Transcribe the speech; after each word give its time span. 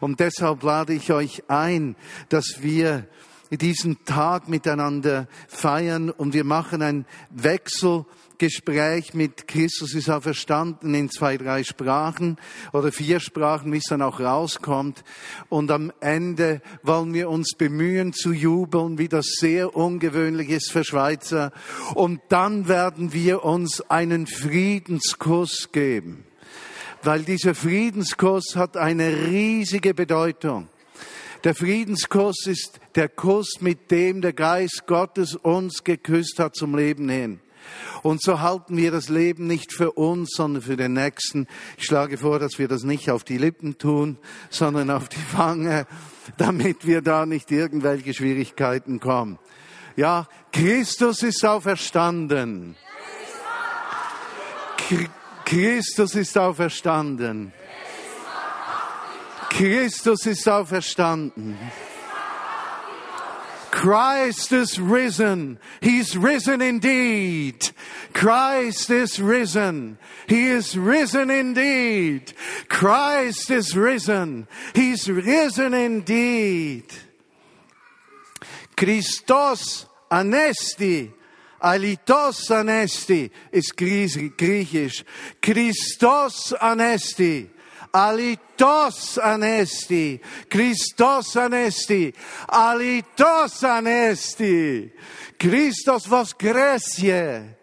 Und 0.00 0.20
deshalb 0.20 0.62
lade 0.62 0.94
ich 0.94 1.12
euch 1.12 1.44
ein, 1.48 1.96
dass 2.28 2.62
wir 2.62 3.06
diesen 3.56 4.04
Tag 4.04 4.48
miteinander 4.48 5.26
feiern 5.48 6.10
und 6.10 6.34
wir 6.34 6.44
machen 6.44 6.82
ein 6.82 7.06
Wechselgespräch 7.30 9.14
mit 9.14 9.48
Christus 9.48 9.94
ist 9.94 10.10
auferstanden 10.10 10.94
in 10.94 11.08
zwei, 11.08 11.38
drei 11.38 11.64
Sprachen 11.64 12.36
oder 12.72 12.92
vier 12.92 13.20
Sprachen, 13.20 13.72
wie 13.72 13.78
es 13.78 13.86
dann 13.88 14.02
auch 14.02 14.20
rauskommt. 14.20 15.02
Und 15.48 15.70
am 15.70 15.92
Ende 16.00 16.60
wollen 16.82 17.14
wir 17.14 17.30
uns 17.30 17.54
bemühen 17.56 18.12
zu 18.12 18.32
jubeln, 18.32 18.98
wie 18.98 19.08
das 19.08 19.26
sehr 19.38 19.74
ungewöhnlich 19.74 20.50
ist 20.50 20.70
für 20.70 20.84
Schweizer. 20.84 21.52
Und 21.94 22.20
dann 22.28 22.68
werden 22.68 23.14
wir 23.14 23.44
uns 23.44 23.80
einen 23.90 24.26
Friedenskuss 24.26 25.70
geben. 25.72 26.27
Weil 27.02 27.22
dieser 27.22 27.54
Friedenskuss 27.54 28.56
hat 28.56 28.76
eine 28.76 29.08
riesige 29.28 29.94
Bedeutung. 29.94 30.68
Der 31.44 31.54
Friedenskuss 31.54 32.46
ist 32.46 32.80
der 32.96 33.08
Kuss, 33.08 33.60
mit 33.60 33.90
dem 33.92 34.20
der 34.20 34.32
Geist 34.32 34.84
Gottes 34.86 35.36
uns 35.36 35.84
geküsst 35.84 36.40
hat 36.40 36.56
zum 36.56 36.76
Leben 36.76 37.08
hin. 37.08 37.40
Und 38.02 38.22
so 38.22 38.40
halten 38.40 38.76
wir 38.76 38.90
das 38.90 39.08
Leben 39.08 39.46
nicht 39.46 39.72
für 39.72 39.92
uns, 39.92 40.30
sondern 40.34 40.62
für 40.62 40.76
den 40.76 40.94
Nächsten. 40.94 41.46
Ich 41.76 41.84
schlage 41.84 42.18
vor, 42.18 42.38
dass 42.38 42.58
wir 42.58 42.66
das 42.66 42.82
nicht 42.82 43.10
auf 43.10 43.24
die 43.24 43.38
Lippen 43.38 43.78
tun, 43.78 44.18
sondern 44.50 44.90
auf 44.90 45.08
die 45.08 45.36
Wange, 45.36 45.86
damit 46.36 46.86
wir 46.86 47.02
da 47.02 47.26
nicht 47.26 47.50
irgendwelche 47.52 48.14
Schwierigkeiten 48.14 49.00
kommen. 49.00 49.38
Ja, 49.96 50.28
Christus 50.52 51.22
ist 51.22 51.44
auferstanden. 51.44 52.76
Christus 55.48 56.14
ist 56.14 56.36
auferstanden. 56.36 57.54
Christus 59.48 60.26
ist 60.26 60.46
auferstanden. 60.46 61.56
Christ 63.70 64.52
is 64.52 64.78
risen. 64.78 65.58
He's 65.80 66.18
risen 66.18 66.60
indeed. 66.60 67.70
Christ 68.12 68.90
is 68.90 69.18
risen. 69.22 69.96
He 70.26 70.50
is 70.50 70.76
risen 70.76 71.30
indeed. 71.30 72.34
Christ 72.68 73.50
is 73.50 73.74
risen. 73.74 74.48
He's 74.74 75.08
risen 75.08 75.72
indeed. 75.72 76.92
Christos 78.76 79.86
anesti. 80.10 81.17
Alitos 81.60 82.50
anesti 82.50 83.30
ist 83.52 83.76
griechisch. 83.76 85.04
Christos 85.40 86.54
anesti. 86.60 87.50
Alitos 87.92 89.18
anesti, 89.18 90.20
Christos 90.50 91.36
anesti, 91.36 92.12
alitos 92.46 93.64
anesti, 93.64 94.92
Christos 95.38 96.06
vos 96.06 96.34
gresje. 96.34 97.56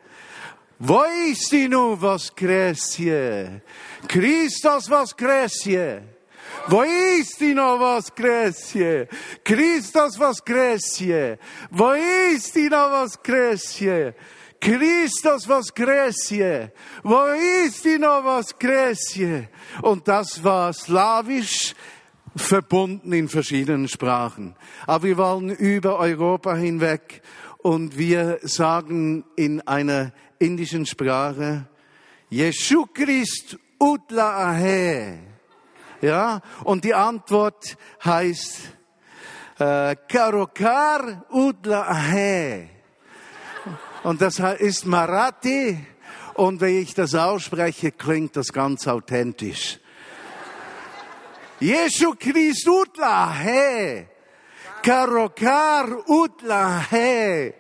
Voistinu 0.80 1.96
vos 1.96 2.30
gresje, 2.36 3.62
Christos 4.08 4.88
vos 4.90 5.14
gresje. 6.66 6.76
Voistino 6.76 7.78
vos 7.78 8.12
gresje, 8.16 9.08
Christos 9.44 10.18
vos 10.18 10.42
gresje, 10.42 11.38
voistino 11.72 12.90
vos 12.90 13.18
gresje. 13.24 14.14
Christus 14.66 15.48
was 15.48 15.72
Gräsie. 15.72 16.72
Wo 17.04 17.28
ist 17.66 17.86
die 17.86 18.00
noch 18.00 18.24
was 18.24 18.58
Gräsie? 18.58 19.48
Und 19.84 20.08
das 20.08 20.44
war 20.44 20.74
slawisch 20.74 21.76
verbunden 22.36 23.14
in 23.14 23.30
verschiedenen 23.30 23.88
Sprachen. 23.88 24.56
Aber 24.88 25.04
wir 25.04 25.18
wollen 25.18 25.52
über 25.52 26.00
Europa 26.00 26.56
hinweg 26.56 27.22
und 27.60 27.98
wir 27.98 28.40
sagen 28.42 29.24
in 29.36 29.62
einer 29.68 30.14
indischen 30.40 30.88
Sprache, 30.88 31.68
Jeshu 32.30 32.88
Christ 32.92 33.60
utla 33.80 34.52
ahe. 34.52 35.35
Ja, 36.06 36.40
und 36.64 36.84
die 36.84 36.94
Antwort 36.94 37.78
heißt, 38.04 38.60
äh, 39.58 39.96
Karokar 40.08 41.26
utla 41.32 41.82
ahe. 41.82 42.70
Und 44.04 44.22
das 44.22 44.38
ist 44.60 44.86
Marathi. 44.86 45.84
Und 46.36 46.62
wenn 46.62 46.80
ich 46.80 46.94
das 46.94 47.16
ausspreche, 47.16 47.92
klingt 47.92 48.36
das 48.36 48.54
ganz 48.54 48.88
authentisch. 48.88 49.80
Jesu 51.60 52.14
Christ 52.20 52.68
utla 52.68 53.34
he. 53.34 54.06
Karokar 54.84 56.08
utla 56.08 56.86
he. 56.92 57.52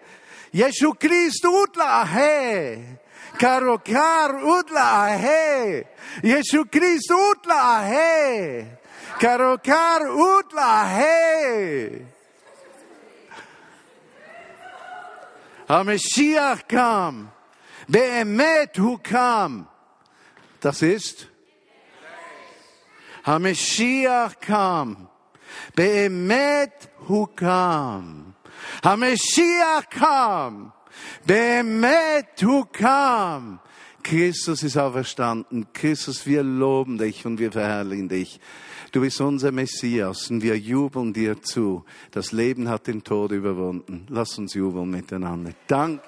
Jesu 0.52 0.94
Christ 0.94 1.44
utla 1.46 2.06
he. 2.06 3.00
Karo 3.38 3.78
kar 3.78 4.32
utla 4.34 5.12
Ahe. 5.12 5.84
Jesu 6.24 6.66
Christ 6.66 7.12
Udla 7.12 7.82
Ahe. 7.82 8.66
Karokar 9.20 10.02
utla 10.02 10.84
Ahe. 10.84 12.06
HaMashiach 15.68 16.68
kam. 16.68 17.32
Be'emet 17.90 18.76
hu 18.78 18.98
kam. 18.98 19.68
Das 20.62 20.82
ist 20.82 21.28
HaMashiach 23.26 24.40
kam. 24.40 25.10
Be'emet 25.76 26.88
hu 27.08 27.28
kam. 27.28 28.36
HaMashiach 28.84 29.90
kam. 29.90 30.72
Bemet 31.26 32.46
come. 32.78 33.60
Christus 34.04 34.62
ist 34.62 34.78
auferstanden. 34.78 35.66
Christus, 35.74 36.28
wir 36.28 36.44
loben 36.44 36.98
dich 36.98 37.26
und 37.26 37.40
wir 37.40 37.52
verherrlichen 37.52 38.08
dich. 38.08 38.40
Du 38.92 39.02
bist 39.02 39.20
unser 39.20 39.52
Messias 39.52 40.30
und 40.30 40.44
wir 40.44 40.58
jubeln 40.58 41.12
dir 41.12 41.42
zu. 41.42 41.84
Das 42.12 42.32
Leben 42.32 42.70
hat 42.70 42.88
den 42.88 43.04
Tod 43.04 43.32
überwunden. 43.32 44.06
Lass 44.10 44.38
uns 44.38 44.54
jubeln 44.54 44.92
miteinander. 44.92 45.54
Danke. 45.68 46.04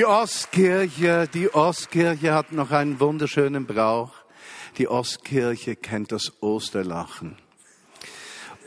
Die 0.00 0.06
Ostkirche, 0.06 1.28
die 1.28 1.52
Ostkirche 1.52 2.32
hat 2.32 2.52
noch 2.52 2.70
einen 2.70 3.00
wunderschönen 3.00 3.66
Brauch. 3.66 4.12
Die 4.78 4.88
Ostkirche 4.88 5.76
kennt 5.76 6.10
das 6.10 6.32
Osterlachen. 6.40 7.36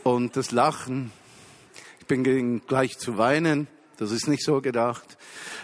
Und 0.04 0.36
das 0.36 0.52
Lachen, 0.52 1.10
ich 1.98 2.06
bin 2.06 2.62
gleich 2.68 2.98
zu 2.98 3.18
weinen, 3.18 3.66
das 3.96 4.12
ist 4.12 4.28
nicht 4.28 4.44
so 4.44 4.60
gedacht, 4.60 5.18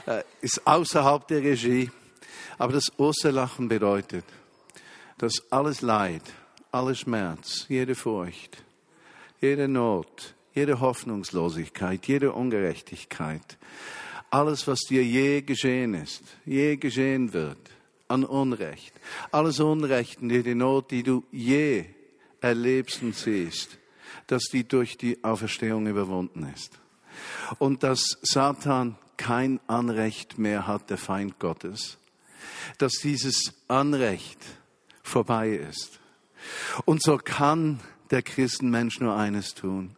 äh, 0.06 0.25
ist 0.41 0.66
außerhalb 0.66 1.28
der 1.28 1.44
Regie. 1.44 1.92
Aber 2.59 2.72
das 2.72 2.91
Osterlachen 2.98 3.69
bedeutet, 3.69 4.24
dass 5.18 5.34
alles 5.50 5.83
Leid, 5.83 6.22
alles 6.72 6.98
Schmerz, 6.98 7.66
jede 7.68 7.94
Furcht, 7.94 8.65
jede 9.41 9.68
Not, 9.68 10.34
jede 10.53 10.80
Hoffnungslosigkeit, 10.80 12.09
jede 12.09 12.33
Ungerechtigkeit, 12.33 13.56
alles, 14.30 14.66
was 14.66 14.80
dir 14.80 15.04
je 15.04 15.42
geschehen 15.42 15.94
ist, 15.94 16.22
je 16.44 16.77
geschehen 16.77 17.32
wird, 17.32 17.59
an 18.09 18.24
Unrecht, 18.24 18.92
alles 19.32 19.60
Unrecht 19.60 20.18
die 20.21 20.54
Not, 20.54 20.91
die 20.91 21.03
du 21.03 21.24
je 21.30 21.84
erlebst 22.41 23.03
und 23.03 23.15
siehst, 23.15 23.78
dass 24.27 24.44
die 24.44 24.66
durch 24.66 24.97
die 24.97 25.22
Auferstehung 25.22 25.86
überwunden 25.86 26.50
ist. 26.54 26.78
Und 27.59 27.82
dass 27.82 28.18
Satan 28.22 28.97
kein 29.16 29.60
Anrecht 29.66 30.38
mehr 30.38 30.66
hat, 30.66 30.88
der 30.88 30.97
Feind 30.97 31.38
Gottes. 31.38 31.98
Dass 32.78 32.94
dieses 33.03 33.53
Anrecht 33.68 34.38
vorbei 35.03 35.50
ist. 35.50 36.00
Und 36.84 37.03
so 37.03 37.18
kann 37.18 37.80
der 38.10 38.22
Christenmensch 38.22 39.00
nur 39.00 39.15
eines 39.16 39.54
tun. 39.54 39.97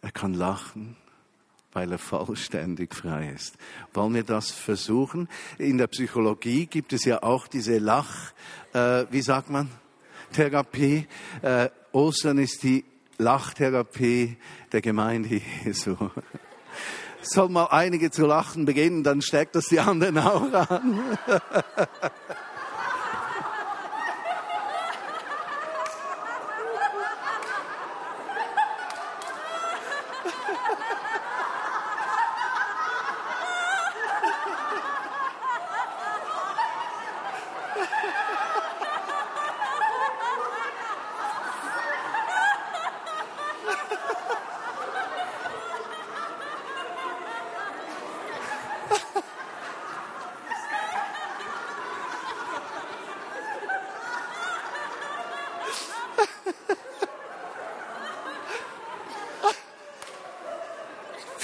Er 0.00 0.12
kann 0.12 0.32
lachen 0.32 0.96
weil 1.76 1.92
er 1.92 1.98
vollständig 1.98 2.94
frei 2.94 3.34
ist. 3.34 3.58
Wollen 3.92 4.14
wir 4.14 4.22
das 4.22 4.50
versuchen? 4.50 5.28
In 5.58 5.76
der 5.76 5.88
Psychologie 5.88 6.64
gibt 6.64 6.94
es 6.94 7.04
ja 7.04 7.22
auch 7.22 7.46
diese 7.48 7.76
Lach, 7.76 8.32
äh, 8.72 9.04
wie 9.10 9.20
sagt 9.20 9.50
man, 9.50 9.68
Therapie. 10.32 11.06
Äh, 11.42 11.68
Ostern 11.92 12.38
ist 12.38 12.62
die 12.62 12.82
Lachtherapie 13.18 14.38
der 14.72 14.80
Gemeinde 14.80 15.42
Jesu. 15.64 15.96
Soll 17.20 17.50
mal 17.50 17.66
einige 17.66 18.10
zu 18.10 18.24
lachen 18.24 18.64
beginnen, 18.64 19.02
dann 19.02 19.20
steckt 19.20 19.54
das 19.54 19.66
die 19.66 19.80
anderen 19.80 20.16
auch 20.16 20.50
an. 20.50 21.18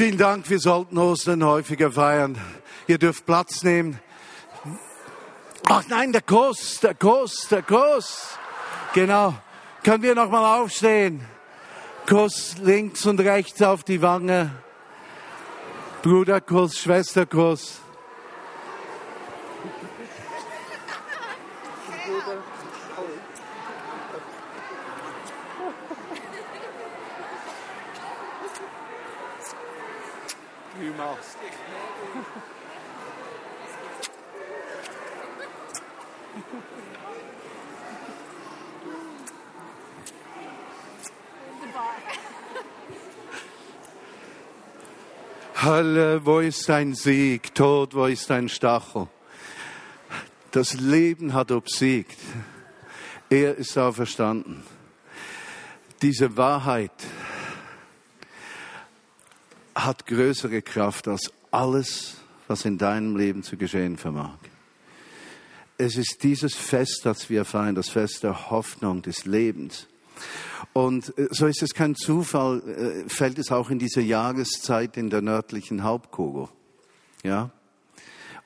Vielen 0.03 0.19
Dank, 0.19 0.51
wir 0.51 0.59
sollten 0.59 0.99
Ostern 0.99 1.45
häufiger 1.45 1.93
feiern. 1.93 2.37
Ihr 2.89 2.99
dürft 2.99 3.25
Platz 3.25 3.63
nehmen. 3.63 4.01
Ach 5.69 5.85
nein, 5.87 6.11
der 6.11 6.23
Kuss, 6.23 6.81
der 6.81 6.97
Kuss, 6.97 7.47
der 7.49 7.63
Kuss. 7.63 8.37
Genau. 8.95 9.33
Können 9.85 10.03
wir 10.03 10.17
noch 10.17 10.29
mal 10.29 10.61
aufstehen? 10.61 11.25
Kuss 12.09 12.57
links 12.59 13.07
und 13.07 13.21
rechts 13.21 13.63
auf 13.63 13.85
die 13.85 14.03
Wange. 14.03 14.51
Bruderkuss, 16.03 16.81
Schwesterkuss. 16.81 17.82
Wo 46.25 46.39
ist 46.39 46.69
dein 46.69 46.95
Sieg? 46.95 47.53
Tod, 47.53 47.95
wo 47.95 48.07
ist 48.07 48.31
dein 48.31 48.49
Stachel? 48.49 49.09
Das 50.53 50.75
Leben 50.75 51.35
hat 51.35 51.51
obsiegt. 51.51 52.17
Er 53.29 53.57
ist 53.57 53.77
auferstanden. 53.77 54.63
Diese 56.01 56.37
Wahrheit 56.37 56.93
hat 59.75 60.07
größere 60.07 60.63
Kraft 60.63 61.09
als 61.09 61.33
alles, 61.51 62.19
was 62.47 62.67
in 62.67 62.79
deinem 62.79 63.17
Leben 63.17 63.43
zu 63.43 63.57
geschehen 63.57 63.97
vermag. 63.97 64.39
Es 65.77 65.97
ist 65.97 66.23
dieses 66.23 66.55
Fest, 66.55 67.01
das 67.03 67.31
wir 67.31 67.45
feiern, 67.45 67.75
das 67.75 67.89
Fest 67.89 68.23
der 68.23 68.49
Hoffnung 68.51 69.03
des 69.03 69.25
Lebens. 69.25 69.89
Und 70.73 71.17
äh, 71.19 71.29
so 71.31 71.47
ist 71.47 71.63
es 71.63 71.75
kein 71.75 71.95
Zufall, 71.95 72.63
äh, 73.07 73.09
fällt 73.09 73.39
es 73.39 73.51
auch 73.51 73.71
in 73.71 73.79
diese 73.79 74.01
Jahreszeit 74.01 74.97
in 74.97 75.11
der 75.11 75.23
nördlichen 75.23 75.83
Hauptkugel. 75.83 76.49
Ja? 77.23 77.51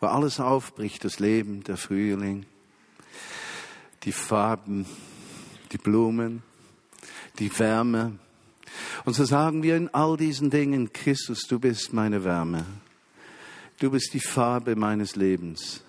Wo 0.01 0.07
alles 0.07 0.41
aufbricht, 0.41 1.05
das 1.05 1.19
Leben, 1.19 1.63
der 1.65 1.77
Frühling, 1.77 2.47
die 4.03 4.13
Farben, 4.13 4.87
die 5.73 5.79
Blumen, 5.79 6.43
die 7.39 7.57
Wärme. 7.59 8.19
Und 9.05 9.15
so 9.15 9.25
sagen 9.25 9.63
wir 9.63 9.77
in 9.77 9.93
all 9.95 10.17
diesen 10.17 10.51
Dingen, 10.51 10.93
Christus, 10.93 11.43
du 11.49 11.59
bist 11.59 11.93
meine 11.93 12.25
Wärme. 12.25 12.67
Du 13.79 13.91
bist 13.91 14.15
die 14.15 14.21
Farbe 14.21 14.75
meines 14.75 15.17
Lebens. 15.17 15.83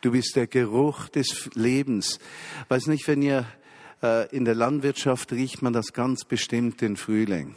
Du 0.00 0.12
bist 0.12 0.36
der 0.36 0.46
Geruch 0.46 1.08
des 1.08 1.50
Lebens. 1.54 2.18
Weiß 2.68 2.86
nicht, 2.86 3.06
wenn 3.08 3.22
ihr 3.22 3.46
in 4.30 4.44
der 4.44 4.54
Landwirtschaft 4.54 5.32
riecht 5.32 5.62
man 5.62 5.72
das 5.72 5.92
ganz 5.92 6.24
bestimmt 6.24 6.80
den 6.80 6.96
Frühling. 6.96 7.54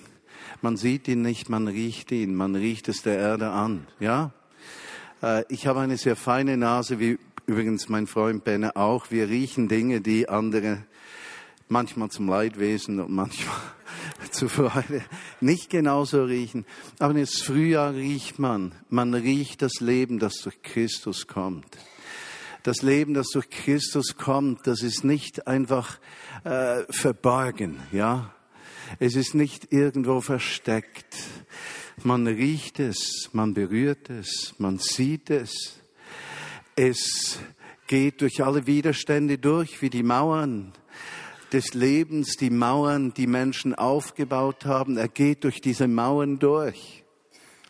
Man 0.61 0.77
sieht 0.77 1.07
ihn 1.07 1.21
nicht, 1.21 1.49
man 1.49 1.67
riecht 1.67 2.11
ihn, 2.11 2.35
man 2.35 2.55
riecht 2.55 2.89
es 2.89 3.01
der 3.01 3.17
Erde 3.17 3.49
an. 3.49 3.87
Ja? 3.99 4.31
Äh, 5.21 5.43
ich 5.49 5.67
habe 5.67 5.79
eine 5.79 5.97
sehr 5.97 6.15
feine 6.15 6.57
Nase, 6.57 6.99
wie 6.99 7.17
übrigens 7.45 7.89
mein 7.89 8.07
Freund 8.07 8.43
Benne 8.43 8.75
auch. 8.75 9.09
Wir 9.09 9.29
riechen 9.29 9.67
Dinge, 9.67 10.01
die 10.01 10.27
andere 10.27 10.83
manchmal 11.69 12.09
zum 12.09 12.27
Leidwesen 12.27 12.99
und 12.99 13.11
manchmal 13.11 13.55
zu 14.31 14.49
Freude 14.49 15.01
nicht 15.39 15.69
genauso 15.69 16.23
riechen. 16.23 16.65
Aber 16.99 17.15
ins 17.15 17.41
Frühjahr 17.41 17.93
riecht 17.93 18.39
man, 18.39 18.73
man 18.89 19.13
riecht 19.13 19.61
das 19.61 19.79
Leben, 19.79 20.19
das 20.19 20.35
durch 20.43 20.61
Christus 20.61 21.27
kommt. 21.27 21.77
Das 22.63 22.81
Leben, 22.81 23.13
das 23.13 23.29
durch 23.29 23.49
Christus 23.49 24.17
kommt, 24.17 24.67
das 24.67 24.81
ist 24.81 25.05
nicht 25.05 25.47
einfach 25.47 25.97
äh, 26.43 26.83
verborgen, 26.89 27.79
ja. 27.91 28.33
Es 28.99 29.15
ist 29.15 29.33
nicht 29.33 29.71
irgendwo 29.71 30.19
versteckt. 30.19 31.15
Man 32.03 32.27
riecht 32.27 32.79
es, 32.79 33.29
man 33.33 33.53
berührt 33.53 34.09
es, 34.09 34.55
man 34.57 34.79
sieht 34.79 35.29
es. 35.29 35.79
Es 36.75 37.39
geht 37.87 38.21
durch 38.21 38.43
alle 38.43 38.67
Widerstände 38.67 39.37
durch, 39.37 39.81
wie 39.81 39.89
die 39.89 40.03
Mauern 40.03 40.73
des 41.53 41.73
Lebens, 41.73 42.35
die 42.35 42.49
Mauern, 42.49 43.13
die 43.13 43.27
Menschen 43.27 43.73
aufgebaut 43.73 44.65
haben. 44.65 44.97
Er 44.97 45.07
geht 45.07 45.43
durch 45.43 45.61
diese 45.61 45.87
Mauern 45.87 46.39
durch 46.39 47.03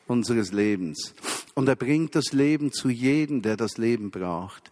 unseres 0.07 0.51
Lebens. 0.51 1.13
Und 1.53 1.67
er 1.67 1.75
bringt 1.75 2.15
das 2.15 2.31
Leben 2.31 2.71
zu 2.71 2.89
jedem, 2.89 3.41
der 3.41 3.57
das 3.57 3.77
Leben 3.77 4.09
braucht 4.09 4.71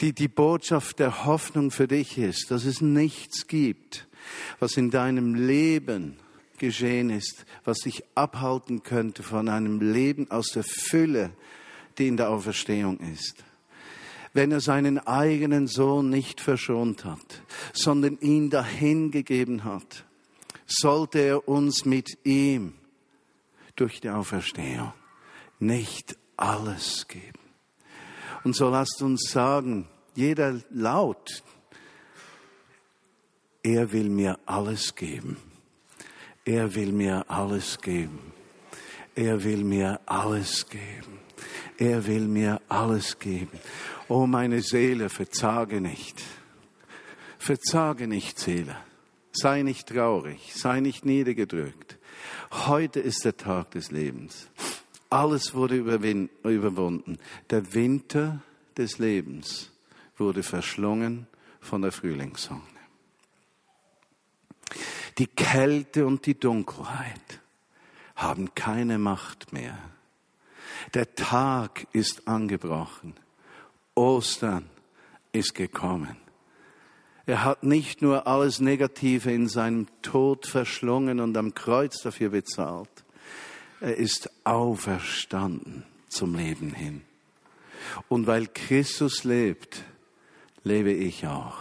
die, 0.00 0.12
die 0.12 0.28
Botschaft 0.28 0.98
der 0.98 1.24
Hoffnung 1.24 1.70
für 1.70 1.88
dich 1.88 2.18
ist, 2.18 2.50
dass 2.50 2.64
es 2.64 2.80
nichts 2.80 3.46
gibt, 3.46 4.06
was 4.58 4.76
in 4.76 4.90
deinem 4.90 5.34
Leben 5.34 6.16
geschehen 6.58 7.10
ist, 7.10 7.44
was 7.64 7.78
dich 7.78 8.04
abhalten 8.14 8.82
könnte 8.82 9.22
von 9.22 9.48
einem 9.48 9.80
Leben 9.80 10.30
aus 10.30 10.48
der 10.48 10.64
Fülle, 10.64 11.30
die 11.98 12.08
in 12.08 12.16
der 12.16 12.30
Auferstehung 12.30 12.98
ist. 13.00 13.44
Wenn 14.32 14.52
er 14.52 14.60
seinen 14.60 14.98
eigenen 14.98 15.66
Sohn 15.66 16.10
nicht 16.10 16.40
verschont 16.40 17.04
hat, 17.04 17.42
sondern 17.72 18.18
ihn 18.18 18.50
dahingegeben 18.50 19.64
hat, 19.64 20.04
sollte 20.66 21.20
er 21.20 21.48
uns 21.48 21.84
mit 21.84 22.18
ihm 22.24 22.74
durch 23.76 24.00
die 24.00 24.10
Auferstehung 24.10 24.92
nicht 25.58 26.16
alles 26.36 27.08
geben. 27.08 27.45
Und 28.46 28.54
so 28.54 28.70
lasst 28.70 29.02
uns 29.02 29.28
sagen, 29.32 29.88
jeder 30.14 30.60
laut, 30.70 31.42
er 33.60 33.90
will 33.90 34.08
mir 34.08 34.38
alles 34.46 34.94
geben. 34.94 35.36
Er 36.44 36.72
will 36.76 36.92
mir 36.92 37.28
alles 37.28 37.76
geben. 37.80 38.20
Er 39.16 39.42
will 39.42 39.64
mir 39.64 39.98
alles 40.06 40.64
geben. 40.68 41.18
Er 41.76 42.06
will 42.06 42.28
mir 42.28 42.60
alles 42.68 43.18
geben. 43.18 43.58
Oh 44.06 44.28
meine 44.28 44.62
Seele, 44.62 45.08
verzage 45.08 45.80
nicht. 45.80 46.22
Verzage 47.38 48.06
nicht, 48.06 48.38
Seele. 48.38 48.76
Sei 49.32 49.62
nicht 49.62 49.88
traurig, 49.88 50.52
sei 50.54 50.78
nicht 50.78 51.04
niedergedrückt. 51.04 51.98
Heute 52.52 53.00
ist 53.00 53.24
der 53.24 53.36
Tag 53.36 53.72
des 53.72 53.90
Lebens. 53.90 54.48
Alles 55.10 55.54
wurde 55.54 55.76
überwunden. 55.76 57.18
Der 57.50 57.74
Winter 57.74 58.42
des 58.76 58.98
Lebens 58.98 59.70
wurde 60.16 60.42
verschlungen 60.42 61.26
von 61.60 61.82
der 61.82 61.92
Frühlingssonne. 61.92 62.62
Die 65.18 65.26
Kälte 65.26 66.06
und 66.06 66.26
die 66.26 66.38
Dunkelheit 66.38 67.40
haben 68.16 68.54
keine 68.54 68.98
Macht 68.98 69.52
mehr. 69.52 69.78
Der 70.94 71.14
Tag 71.14 71.86
ist 71.92 72.28
angebrochen. 72.28 73.14
Ostern 73.94 74.68
ist 75.32 75.54
gekommen. 75.54 76.16
Er 77.24 77.44
hat 77.44 77.64
nicht 77.64 78.02
nur 78.02 78.26
alles 78.26 78.60
Negative 78.60 79.32
in 79.32 79.48
seinem 79.48 79.86
Tod 80.02 80.46
verschlungen 80.46 81.18
und 81.20 81.36
am 81.36 81.54
Kreuz 81.54 82.00
dafür 82.02 82.30
bezahlt. 82.30 83.05
Er 83.80 83.96
ist 83.96 84.30
auferstanden 84.44 85.84
zum 86.08 86.34
Leben 86.34 86.72
hin. 86.72 87.02
Und 88.08 88.26
weil 88.26 88.46
Christus 88.48 89.24
lebt, 89.24 89.84
lebe 90.64 90.92
ich 90.92 91.26
auch. 91.26 91.58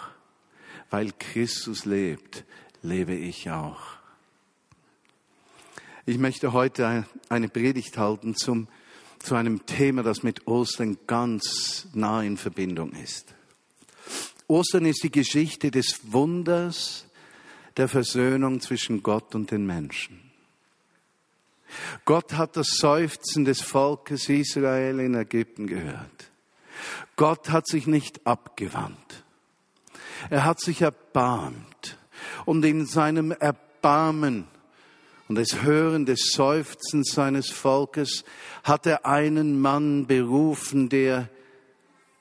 Weil 0.90 1.12
Christus 1.18 1.86
lebt, 1.86 2.44
lebe 2.82 3.14
ich 3.14 3.50
auch. 3.50 3.80
Ich 6.06 6.18
möchte 6.18 6.54
heute 6.54 7.06
eine 7.30 7.50
Predigt 7.50 7.98
halten 7.98 8.36
zum, 8.36 8.68
zu 9.20 9.36
einem 9.36 9.66
Thema, 9.66 10.04
das 10.04 10.24
mit 10.24 10.48
Ostern 10.48 10.98
ganz 11.08 11.88
nah 11.94 12.22
in 12.22 12.38
Verbindung 12.38 12.92
ist. 12.92 13.34
Ostern 14.48 14.86
ist 14.86 15.04
die 15.04 15.12
Geschichte 15.12 15.72
des 15.72 16.12
Wunders 16.14 17.08
der 17.78 17.88
Versöhnung 17.88 18.62
zwischen 18.62 19.02
Gott 19.02 19.34
und 19.34 19.50
den 19.50 19.66
Menschen. 19.66 20.25
Gott 22.06 22.34
hat 22.34 22.58
das 22.58 22.68
Seufzen 22.78 23.46
des 23.46 23.62
Volkes 23.62 24.30
Israel 24.30 25.00
in 25.00 25.16
Ägypten 25.16 25.68
gehört. 25.68 26.32
Gott 27.16 27.50
hat 27.50 27.68
sich 27.68 27.88
nicht 27.88 28.26
abgewandt. 28.28 29.24
Er 30.30 30.46
hat 30.46 30.60
sich 30.60 30.82
erbarmt. 30.82 31.98
Und 32.46 32.64
in 32.66 32.86
seinem 32.86 33.32
Erbarmen 33.32 34.48
und 35.28 35.36
das 35.36 35.64
Hören 35.64 36.06
des 36.06 36.32
Seufzens 36.34 37.12
seines 37.12 37.50
Volkes 37.50 38.24
hat 38.64 38.86
er 38.86 39.06
einen 39.06 39.60
Mann 39.60 40.06
berufen, 40.06 40.90
der 40.90 41.30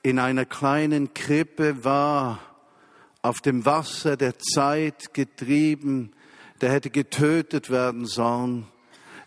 in 0.01 0.19
einer 0.19 0.45
kleinen 0.45 1.13
Krippe 1.13 1.83
war, 1.83 2.39
auf 3.21 3.41
dem 3.41 3.65
Wasser 3.65 4.17
der 4.17 4.37
Zeit 4.37 5.13
getrieben, 5.13 6.11
der 6.61 6.71
hätte 6.71 6.89
getötet 6.89 7.69
werden 7.69 8.05
sollen, 8.05 8.67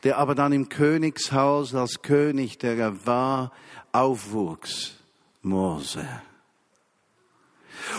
der 0.04 0.18
aber 0.18 0.34
dann 0.34 0.52
im 0.52 0.68
Königshaus 0.68 1.74
als 1.74 2.02
König, 2.02 2.58
der 2.58 2.76
er 2.76 3.06
war, 3.06 3.52
aufwuchs, 3.92 4.94
Mose. 5.42 6.06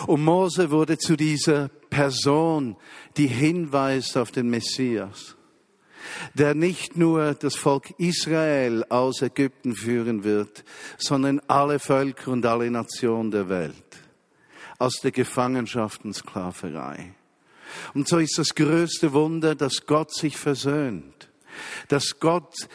Und 0.08 0.24
Mose 0.24 0.72
wurde 0.72 0.98
zu 0.98 1.15
dieser 1.15 1.70
Person, 1.89 2.75
die 3.18 3.27
hinweist 3.27 4.18
auf 4.18 4.32
den 4.32 4.50
Messias, 4.50 5.36
der 6.34 6.53
nicht 6.53 6.96
nur 6.96 7.34
das 7.34 7.56
Volk 7.56 7.91
Israel 7.98 8.86
aus 8.89 9.22
Ägypten 9.22 9.75
führen 9.75 10.24
wird, 10.24 10.63
sondern 10.98 11.39
alle 11.48 11.79
Völker 11.79 12.32
und 12.32 12.46
alle 12.46 12.70
Nationen 12.70 13.32
der 13.32 13.50
Welt 13.50 13.75
aus 14.77 15.01
der 15.01 15.12
Gefangenschaft 15.12 16.06
und 16.06 16.13
Sklaverei. 16.13 17.13
Und 17.94 18.08
so 18.08 18.18
ist 18.18 18.38
das 18.38 18.56
größte 18.56 19.13
Wunder, 19.13 19.53
dass 19.53 19.86
Gott 19.86 20.13
sich 20.13 20.38
versöhnt, 20.38 21.28
dass 21.88 22.20
Gott 22.20 22.68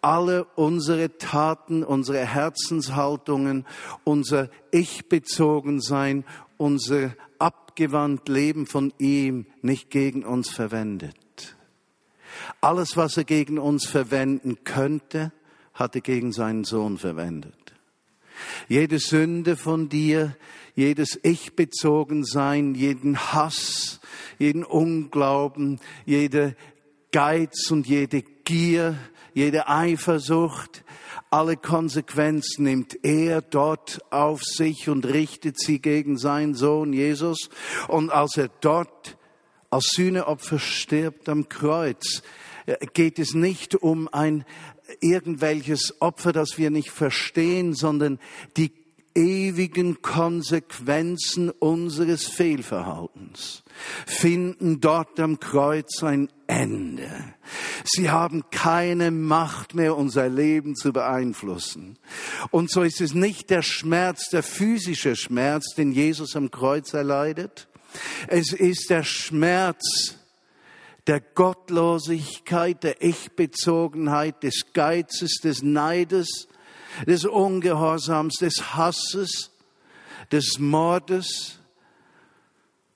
alle 0.00 0.44
unsere 0.54 1.18
Taten, 1.18 1.82
unsere 1.82 2.24
Herzenshaltungen, 2.24 3.66
unser 4.04 4.50
Ich-Bezogensein, 4.70 6.24
unser 6.56 7.14
abgewandt 7.38 8.28
Leben 8.28 8.66
von 8.66 8.92
ihm 8.98 9.46
nicht 9.62 9.90
gegen 9.90 10.24
uns 10.24 10.48
verwendet. 10.50 11.56
Alles, 12.60 12.96
was 12.96 13.16
er 13.16 13.24
gegen 13.24 13.58
uns 13.58 13.86
verwenden 13.86 14.58
könnte, 14.64 15.32
hat 15.74 15.94
er 15.94 16.00
gegen 16.00 16.32
seinen 16.32 16.64
Sohn 16.64 16.98
verwendet. 16.98 17.54
Jede 18.68 18.98
Sünde 18.98 19.56
von 19.56 19.88
dir, 19.88 20.36
jedes 20.74 21.18
Ich-Bezogensein, 21.22 22.74
jeden 22.74 23.18
Hass, 23.18 24.00
jeden 24.38 24.64
Unglauben, 24.64 25.80
jede 26.04 26.54
Geiz 27.12 27.70
und 27.70 27.86
jede 27.86 28.22
Gier, 28.44 28.96
jede 29.34 29.68
Eifersucht, 29.68 30.84
alle 31.30 31.56
Konsequenzen 31.56 32.64
nimmt 32.64 33.04
er 33.04 33.42
dort 33.42 34.00
auf 34.10 34.42
sich 34.42 34.88
und 34.88 35.04
richtet 35.06 35.58
sie 35.58 35.80
gegen 35.80 36.18
seinen 36.18 36.54
Sohn 36.54 36.92
Jesus. 36.92 37.50
Und 37.88 38.10
als 38.10 38.36
er 38.36 38.48
dort 38.60 39.18
als 39.70 39.88
Sühneopfer 39.88 40.58
stirbt 40.58 41.28
am 41.28 41.48
Kreuz, 41.48 42.22
geht 42.94 43.18
es 43.18 43.34
nicht 43.34 43.74
um 43.74 44.08
ein 44.08 44.44
irgendwelches 45.00 46.00
Opfer, 46.00 46.32
das 46.32 46.58
wir 46.58 46.70
nicht 46.70 46.90
verstehen, 46.90 47.74
sondern 47.74 48.18
die 48.56 48.72
ewigen 49.16 50.02
Konsequenzen 50.02 51.50
unseres 51.50 52.26
Fehlverhaltens 52.26 53.64
finden 54.06 54.80
dort 54.80 55.18
am 55.18 55.40
Kreuz 55.40 56.02
ein 56.02 56.28
Ende. 56.46 57.10
Sie 57.84 58.10
haben 58.10 58.44
keine 58.50 59.10
Macht 59.10 59.74
mehr, 59.74 59.96
unser 59.96 60.28
Leben 60.28 60.76
zu 60.76 60.92
beeinflussen. 60.92 61.98
Und 62.50 62.70
so 62.70 62.82
ist 62.82 63.00
es 63.00 63.14
nicht 63.14 63.50
der 63.50 63.62
Schmerz, 63.62 64.28
der 64.30 64.42
physische 64.42 65.16
Schmerz, 65.16 65.74
den 65.74 65.92
Jesus 65.92 66.36
am 66.36 66.50
Kreuz 66.50 66.94
erleidet. 66.94 67.68
Es 68.28 68.52
ist 68.52 68.90
der 68.90 69.02
Schmerz 69.02 70.16
der 71.06 71.20
Gottlosigkeit, 71.20 72.82
der 72.82 73.02
Ich-Bezogenheit, 73.02 74.42
des 74.42 74.72
Geizes, 74.72 75.40
des 75.42 75.62
Neides, 75.62 76.48
des 77.06 77.24
Ungehorsams, 77.24 78.34
des 78.34 78.74
Hasses, 78.74 79.50
des 80.32 80.58
Mordes, 80.58 81.58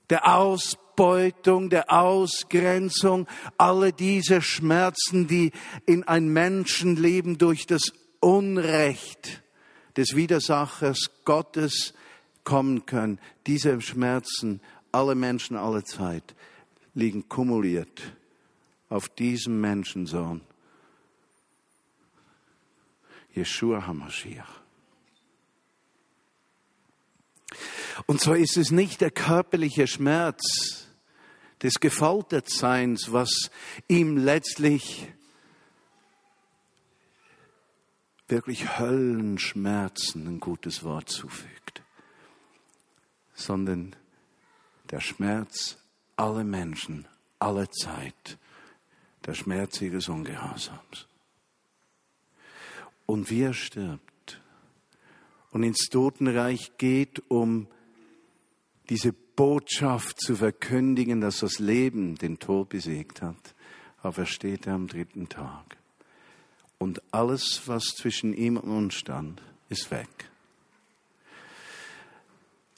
der 0.09 0.37
Ausbeutung, 0.37 1.71
der 1.71 1.93
Ausgrenzung, 1.93 3.27
alle 3.57 3.93
diese 3.93 4.43
Schmerzen, 4.43 5.27
die 5.27 5.53
in 5.87 6.05
ein 6.05 6.29
Menschenleben 6.29 7.39
durch 7.39 7.67
das 7.67 7.93
Unrecht 8.21 9.43
des 9.97 10.15
Widersachers 10.17 11.11
Gottes 11.25 11.95
kommen 12.45 12.87
können. 12.87 13.21
Diese 13.47 13.81
Schmerzen, 13.81 14.61
alle 14.93 15.15
Menschen, 15.15 15.57
alle 15.57 15.85
Zeit, 15.85 16.35
liegen 16.95 17.29
kumuliert 17.29 18.15
auf 18.89 19.09
diesem 19.09 19.61
Menschensohn, 19.61 20.41
Yeshua 23.35 23.87
HaMashiach. 23.87 24.61
Und 28.07 28.21
so 28.21 28.33
ist 28.33 28.57
es 28.57 28.71
nicht 28.71 29.01
der 29.01 29.11
körperliche 29.11 29.87
Schmerz 29.87 30.87
des 31.63 31.75
Gefoltertseins, 31.81 33.13
was 33.13 33.51
ihm 33.89 34.17
letztlich 34.17 35.09
wirklich 38.29 38.79
Höllenschmerzen, 38.79 40.27
ein 40.27 40.41
gutes 40.41 40.85
Wort 40.85 41.11
zufügt, 41.11 41.83
sondern 43.35 43.97
der 44.91 45.01
Schmerz 45.01 45.79
aller 46.17 46.45
Menschen, 46.45 47.07
aller 47.39 47.71
Zeit, 47.71 48.39
der 49.27 49.35
Schmerz 49.35 49.81
ihres 49.81 50.09
Ungehorsams. 50.09 51.10
Und 53.11 53.29
wie 53.29 53.43
er 53.43 53.55
stirbt 53.55 54.41
und 55.51 55.65
ins 55.65 55.89
Totenreich 55.89 56.71
geht, 56.79 57.21
um 57.27 57.67
diese 58.89 59.13
Botschaft 59.13 60.21
zu 60.21 60.37
verkündigen, 60.37 61.21
dass 61.21 61.41
das 61.41 61.59
Leben 61.59 62.15
den 62.15 62.39
Tod 62.39 62.69
besiegt 62.69 63.21
hat, 63.21 63.57
aufersteht 64.01 64.69
er 64.69 64.75
am 64.75 64.87
dritten 64.87 65.29
Tag. 65.29 65.77
Und 66.79 67.03
alles, 67.13 67.63
was 67.67 67.83
zwischen 67.97 68.33
ihm 68.33 68.57
und 68.57 68.71
uns 68.71 68.95
stand, 68.95 69.43
ist 69.69 69.91
weg. 69.91 70.31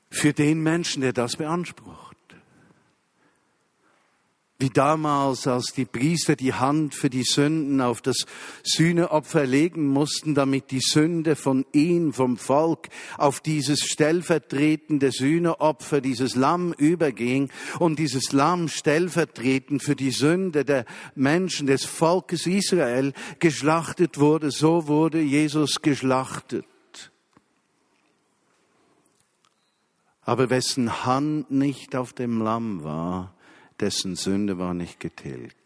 Für 0.08 0.32
den 0.32 0.62
Menschen, 0.62 1.02
der 1.02 1.12
das 1.12 1.36
beansprucht 1.36 2.11
wie 4.62 4.70
damals, 4.70 5.48
als 5.48 5.72
die 5.74 5.84
Priester 5.84 6.36
die 6.36 6.54
Hand 6.54 6.94
für 6.94 7.10
die 7.10 7.24
Sünden 7.24 7.80
auf 7.80 8.00
das 8.00 8.26
Sühneopfer 8.62 9.44
legen 9.44 9.88
mussten, 9.88 10.36
damit 10.36 10.70
die 10.70 10.80
Sünde 10.80 11.34
von 11.34 11.66
ihm, 11.72 12.12
vom 12.12 12.36
Volk, 12.36 12.88
auf 13.18 13.40
dieses 13.40 13.80
stellvertretende 13.80 15.10
Sühneopfer, 15.10 16.00
dieses 16.00 16.36
Lamm 16.36 16.72
überging 16.74 17.50
und 17.80 17.98
dieses 17.98 18.30
Lamm 18.30 18.68
stellvertretend 18.68 19.82
für 19.82 19.96
die 19.96 20.12
Sünde 20.12 20.64
der 20.64 20.86
Menschen, 21.16 21.66
des 21.66 21.84
Volkes 21.84 22.46
Israel 22.46 23.12
geschlachtet 23.40 24.18
wurde, 24.18 24.52
so 24.52 24.86
wurde 24.86 25.20
Jesus 25.20 25.82
geschlachtet. 25.82 26.64
Aber 30.22 30.50
wessen 30.50 31.04
Hand 31.04 31.50
nicht 31.50 31.96
auf 31.96 32.12
dem 32.12 32.40
Lamm 32.40 32.84
war, 32.84 33.34
dessen 33.82 34.16
Sünde 34.16 34.58
war 34.58 34.72
nicht 34.72 35.00
getilgt. 35.00 35.56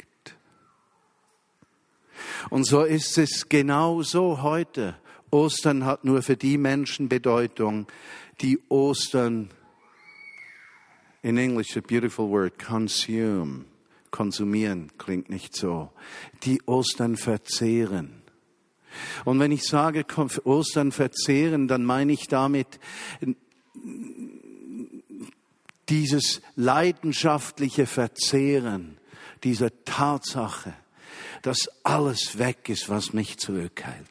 Und 2.50 2.66
so 2.66 2.82
ist 2.82 3.18
es 3.18 3.48
genau 3.48 4.02
so 4.02 4.42
heute. 4.42 4.96
Ostern 5.30 5.84
hat 5.84 6.04
nur 6.04 6.22
für 6.22 6.36
die 6.36 6.56
Menschen 6.56 7.08
Bedeutung, 7.08 7.86
die 8.40 8.58
Ostern, 8.68 9.50
in 11.22 11.36
English 11.36 11.76
a 11.76 11.80
beautiful 11.80 12.28
word, 12.28 12.58
consume, 12.58 13.64
konsumieren 14.10 14.90
klingt 14.96 15.28
nicht 15.28 15.54
so. 15.54 15.90
Die 16.44 16.62
Ostern 16.66 17.16
verzehren. 17.16 18.22
Und 19.24 19.40
wenn 19.40 19.52
ich 19.52 19.64
sage 19.64 20.06
Ostern 20.44 20.92
verzehren, 20.92 21.68
dann 21.68 21.84
meine 21.84 22.12
ich 22.12 22.28
damit 22.28 22.78
dieses 25.88 26.42
leidenschaftliche 26.56 27.86
Verzehren 27.86 28.98
dieser 29.44 29.70
Tatsache, 29.84 30.74
dass 31.42 31.68
alles 31.84 32.38
weg 32.38 32.68
ist, 32.68 32.88
was 32.88 33.12
mich 33.12 33.38
zurückhält. 33.38 34.10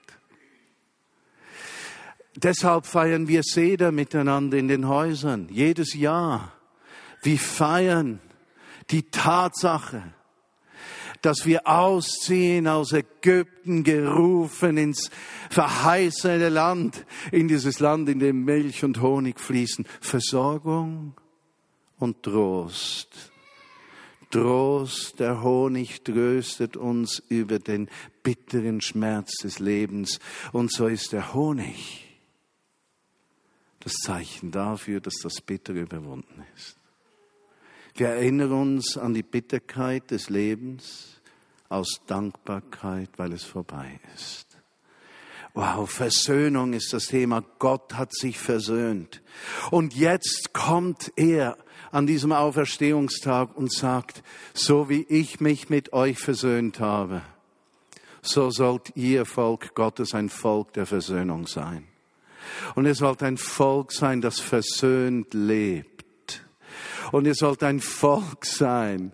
Deshalb 2.36 2.86
feiern 2.86 3.28
wir 3.28 3.44
Seder 3.44 3.92
miteinander 3.92 4.58
in 4.58 4.68
den 4.68 4.88
Häusern, 4.88 5.48
jedes 5.50 5.94
Jahr. 5.94 6.54
Wir 7.24 7.40
feiern 7.40 8.20
die 8.92 9.04
Tatsache, 9.04 10.04
dass 11.22 11.46
wir 11.46 11.66
ausziehen 11.66 12.68
aus 12.68 12.92
Ägypten, 12.92 13.84
gerufen 13.84 14.78
ins 14.78 15.10
verheißene 15.50 16.50
Land, 16.50 17.06
in 17.32 17.48
dieses 17.48 17.80
Land, 17.80 18.10
in 18.10 18.20
dem 18.20 18.44
Milch 18.44 18.84
und 18.84 19.02
Honig 19.02 19.40
fließen. 19.40 19.88
Versorgung 20.02 21.16
und 22.00 22.24
Trost. 22.24 23.32
Trost, 24.32 25.20
der 25.20 25.42
Honig 25.44 26.04
tröstet 26.04 26.76
uns 26.76 27.24
über 27.30 27.60
den 27.60 27.90
bitteren 28.24 28.82
Schmerz 28.82 29.38
des 29.44 29.60
Lebens. 29.60 30.20
Und 30.52 30.72
so 30.72 30.88
ist 30.88 31.14
der 31.14 31.34
Honig 31.34 32.06
das 33.80 33.94
Zeichen 33.94 34.52
dafür, 34.52 35.00
dass 35.00 35.16
das 35.22 35.42
Bittere 35.42 35.82
überwunden 35.82 36.44
ist. 36.56 36.76
Wir 37.94 38.10
erinnern 38.10 38.52
uns 38.52 38.98
an 38.98 39.14
die 39.14 39.24
Bitterkeit 39.24 40.12
des 40.12 40.30
Lebens 40.30 41.22
aus 41.70 42.02
Dankbarkeit, 42.08 43.10
weil 43.18 43.32
es 43.32 43.44
vorbei 43.44 44.00
ist. 44.16 44.46
Wow, 45.54 45.90
Versöhnung 45.90 46.74
ist 46.74 46.92
das 46.92 47.06
Thema. 47.06 47.42
Gott 47.60 47.94
hat 47.94 48.14
sich 48.14 48.38
versöhnt. 48.38 49.22
Und 49.72 49.96
jetzt 49.96 50.52
kommt 50.52 51.14
er 51.16 51.58
an 51.92 52.08
diesem 52.08 52.32
Auferstehungstag 52.32 53.56
und 53.56 53.72
sagt, 53.72 54.24
so 54.54 54.90
wie 54.90 55.04
ich 55.04 55.40
mich 55.40 55.70
mit 55.70 55.94
euch 55.94 56.20
versöhnt 56.20 56.80
habe, 56.80 57.22
so 58.22 58.50
sollt 58.50 58.96
ihr 58.96 59.26
Volk 59.26 59.76
Gottes 59.76 60.14
ein 60.14 60.30
Volk 60.30 60.74
der 60.74 60.86
Versöhnung 60.86 61.48
sein. 61.48 61.88
Und 62.76 62.86
ihr 62.86 62.96
sollt 62.96 63.24
ein 63.24 63.38
Volk 63.38 63.92
sein, 63.92 64.22
das 64.22 64.40
versöhnt 64.40 65.34
lebt. 65.34 66.46
Und 67.12 67.26
ihr 67.26 67.36
sollt 67.36 67.64
ein 67.64 67.80
Volk 67.80 68.46
sein, 68.46 69.14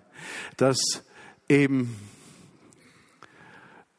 das 0.57 1.03
eben 1.49 1.95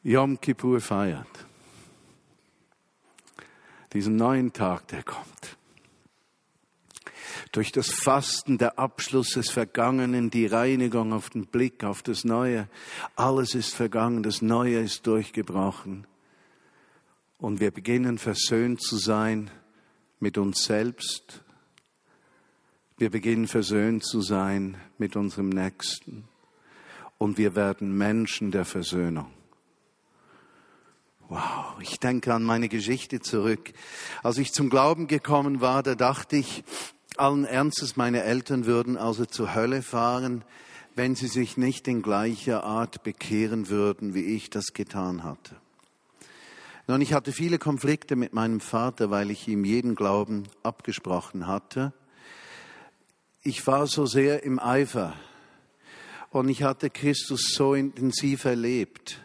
Yom 0.03 0.39
Kippur 0.41 0.81
feiert. 0.81 1.27
Diesen 3.93 4.15
neuen 4.15 4.51
Tag, 4.51 4.87
der 4.87 5.03
kommt. 5.03 5.57
Durch 7.51 7.71
das 7.71 7.91
Fasten, 7.91 8.57
der 8.57 8.79
Abschluss 8.79 9.31
des 9.31 9.49
Vergangenen, 9.49 10.29
die 10.29 10.45
Reinigung 10.45 11.13
auf 11.13 11.29
den 11.29 11.47
Blick 11.47 11.83
auf 11.83 12.03
das 12.03 12.23
Neue. 12.23 12.67
Alles 13.15 13.55
ist 13.55 13.75
vergangen, 13.75 14.23
das 14.23 14.41
Neue 14.41 14.79
ist 14.79 15.05
durchgebrochen. 15.07 16.07
Und 17.37 17.59
wir 17.59 17.71
beginnen 17.71 18.17
versöhnt 18.17 18.81
zu 18.81 18.97
sein 18.97 19.51
mit 20.19 20.37
uns 20.37 20.63
selbst. 20.63 21.43
Wir 22.97 23.09
beginnen 23.09 23.47
versöhnt 23.47 24.05
zu 24.05 24.21
sein 24.21 24.77
mit 24.97 25.15
unserem 25.15 25.49
Nächsten. 25.49 26.25
Und 27.17 27.37
wir 27.37 27.55
werden 27.55 27.97
Menschen 27.97 28.51
der 28.51 28.65
Versöhnung. 28.65 29.31
Wow, 31.29 31.75
ich 31.79 31.99
denke 31.99 32.33
an 32.33 32.43
meine 32.43 32.69
Geschichte 32.69 33.19
zurück. 33.19 33.73
Als 34.21 34.37
ich 34.37 34.53
zum 34.53 34.69
Glauben 34.69 35.07
gekommen 35.07 35.61
war, 35.61 35.81
da 35.81 35.95
dachte 35.95 36.35
ich 36.35 36.63
allen 37.19 37.45
Ernstes, 37.45 37.95
meine 37.95 38.23
Eltern 38.23 38.65
würden 38.65 38.97
also 38.97 39.25
zur 39.25 39.55
Hölle 39.55 39.81
fahren, 39.81 40.43
wenn 40.95 41.15
sie 41.15 41.27
sich 41.27 41.57
nicht 41.57 41.87
in 41.87 42.01
gleicher 42.01 42.63
Art 42.63 43.03
bekehren 43.03 43.69
würden, 43.69 44.13
wie 44.13 44.35
ich 44.35 44.49
das 44.49 44.73
getan 44.73 45.23
hatte. 45.23 45.55
Nun, 46.87 47.01
ich 47.01 47.13
hatte 47.13 47.31
viele 47.31 47.59
Konflikte 47.59 48.15
mit 48.15 48.33
meinem 48.33 48.59
Vater, 48.59 49.09
weil 49.09 49.31
ich 49.31 49.47
ihm 49.47 49.63
jeden 49.63 49.95
Glauben 49.95 50.43
abgesprochen 50.63 51.47
hatte. 51.47 51.93
Ich 53.41 53.65
war 53.67 53.87
so 53.87 54.05
sehr 54.05 54.43
im 54.43 54.59
Eifer 54.59 55.15
und 56.29 56.49
ich 56.49 56.63
hatte 56.63 56.89
Christus 56.89 57.53
so 57.53 57.73
intensiv 57.73 58.45
erlebt, 58.45 59.21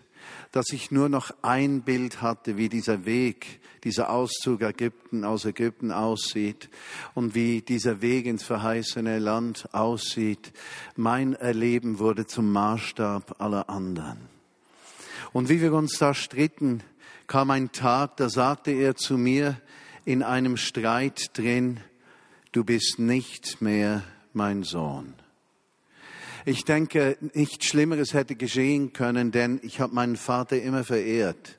dass 0.52 0.70
ich 0.70 0.90
nur 0.90 1.08
noch 1.08 1.30
ein 1.42 1.82
Bild 1.82 2.22
hatte, 2.22 2.56
wie 2.56 2.68
dieser 2.68 3.04
Weg, 3.04 3.60
dieser 3.84 4.10
Auszug 4.10 4.62
Ägypten, 4.62 5.24
aus 5.24 5.44
Ägypten 5.44 5.92
aussieht 5.92 6.68
und 7.14 7.34
wie 7.34 7.62
dieser 7.62 8.00
Weg 8.00 8.26
ins 8.26 8.42
verheißene 8.42 9.18
Land 9.18 9.72
aussieht. 9.72 10.52
Mein 10.96 11.34
Erleben 11.34 11.98
wurde 11.98 12.26
zum 12.26 12.52
Maßstab 12.52 13.40
aller 13.40 13.68
anderen. 13.68 14.18
Und 15.32 15.48
wie 15.48 15.60
wir 15.60 15.72
uns 15.74 15.98
da 15.98 16.14
stritten, 16.14 16.82
kam 17.26 17.50
ein 17.50 17.72
Tag, 17.72 18.16
da 18.16 18.30
sagte 18.30 18.70
er 18.70 18.96
zu 18.96 19.18
mir 19.18 19.60
in 20.04 20.22
einem 20.22 20.56
Streit 20.56 21.36
drin, 21.36 21.80
du 22.52 22.64
bist 22.64 22.98
nicht 22.98 23.60
mehr 23.60 24.02
mein 24.32 24.62
Sohn. 24.62 25.14
Ich 26.48 26.64
denke, 26.64 27.18
nichts 27.34 27.66
Schlimmeres 27.66 28.14
hätte 28.14 28.34
geschehen 28.34 28.94
können, 28.94 29.32
denn 29.32 29.60
ich 29.62 29.80
habe 29.80 29.94
meinen 29.94 30.16
Vater 30.16 30.58
immer 30.58 30.82
verehrt. 30.82 31.58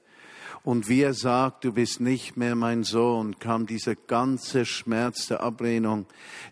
Und 0.63 0.89
wie 0.89 1.03
er 1.03 1.13
sagt, 1.13 1.63
du 1.63 1.73
bist 1.73 1.99
nicht 1.99 2.37
mehr 2.37 2.55
mein 2.55 2.83
Sohn, 2.83 3.37
kam 3.37 3.67
dieser 3.67 3.93
ganze 3.93 4.65
Schmerz 4.65 5.27
der 5.27 5.43
Ablehnung, 5.43 6.07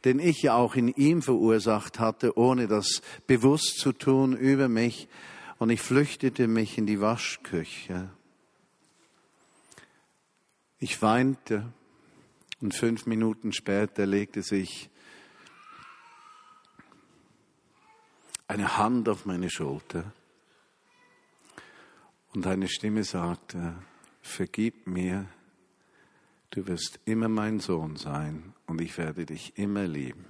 den 0.06 0.20
ich 0.20 0.44
ja 0.44 0.54
auch 0.54 0.76
in 0.76 0.90
ihm 0.90 1.24
verursacht 1.24 2.00
hatte, 2.00 2.38
ohne 2.38 2.68
das 2.68 3.02
bewusst 3.26 3.80
zu 3.80 3.92
tun 3.92 4.38
über 4.38 4.70
mich. 4.70 5.08
Und 5.58 5.72
ich 5.72 5.82
flüchtete 5.82 6.48
mich 6.48 6.78
in 6.78 6.86
die 6.86 7.02
Waschküche. 7.02 8.12
Ich 10.78 11.02
weinte 11.02 11.74
und 12.62 12.76
fünf 12.76 13.08
Minuten 13.08 13.52
später 13.52 14.06
legte 14.06 14.44
sich 14.44 14.92
eine 18.48 18.78
Hand 18.78 19.10
auf 19.10 19.26
meine 19.26 19.50
Schulter 19.50 20.12
und 22.34 22.48
eine 22.48 22.68
Stimme 22.68 23.04
sagte, 23.04 23.76
vergib 24.22 24.88
mir, 24.88 25.28
du 26.52 26.68
wirst 26.68 27.00
immer 27.06 27.28
mein 27.28 27.60
Sohn 27.60 27.98
sein 27.98 28.54
und 28.66 28.82
ich 28.82 28.98
werde 28.98 29.26
dich 29.26 29.58
immer 29.58 29.86
lieben, 29.86 30.26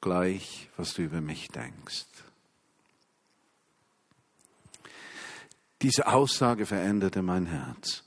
gleich 0.00 0.68
was 0.76 0.94
du 0.94 1.02
über 1.02 1.20
mich 1.20 1.48
denkst. 1.48 2.06
Diese 5.82 6.06
Aussage 6.06 6.64
veränderte 6.64 7.22
mein 7.22 7.46
Herz. 7.46 8.04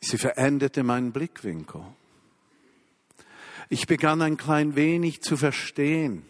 Sie 0.00 0.18
veränderte 0.18 0.84
meinen 0.84 1.10
Blickwinkel. 1.10 1.84
Ich 3.68 3.86
begann 3.86 4.22
ein 4.22 4.36
klein 4.36 4.76
wenig 4.76 5.22
zu 5.22 5.36
verstehen, 5.36 6.24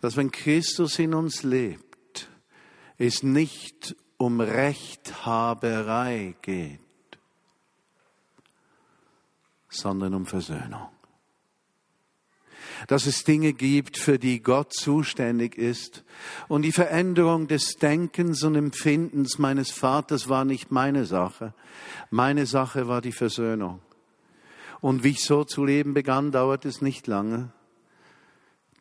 dass 0.00 0.16
wenn 0.16 0.30
Christus 0.30 0.98
in 0.98 1.14
uns 1.14 1.42
lebt, 1.42 2.28
es 2.98 3.22
nicht 3.22 3.96
um 4.16 4.40
Rechthaberei 4.40 6.34
geht, 6.42 6.80
sondern 9.68 10.14
um 10.14 10.26
Versöhnung 10.26 10.88
dass 12.86 13.06
es 13.06 13.24
Dinge 13.24 13.52
gibt, 13.52 13.98
für 13.98 14.18
die 14.18 14.42
Gott 14.42 14.72
zuständig 14.72 15.56
ist. 15.56 16.04
Und 16.48 16.62
die 16.62 16.72
Veränderung 16.72 17.48
des 17.48 17.76
Denkens 17.76 18.42
und 18.42 18.54
Empfindens 18.54 19.38
meines 19.38 19.70
Vaters 19.70 20.28
war 20.28 20.44
nicht 20.44 20.70
meine 20.70 21.04
Sache. 21.04 21.54
Meine 22.10 22.46
Sache 22.46 22.88
war 22.88 23.00
die 23.00 23.12
Versöhnung. 23.12 23.80
Und 24.82 25.04
wie 25.04 25.10
ich 25.10 25.24
so 25.24 25.44
zu 25.44 25.64
leben 25.64 25.94
begann, 25.94 26.32
dauerte 26.32 26.68
es 26.68 26.82
nicht 26.82 27.06
lange, 27.06 27.52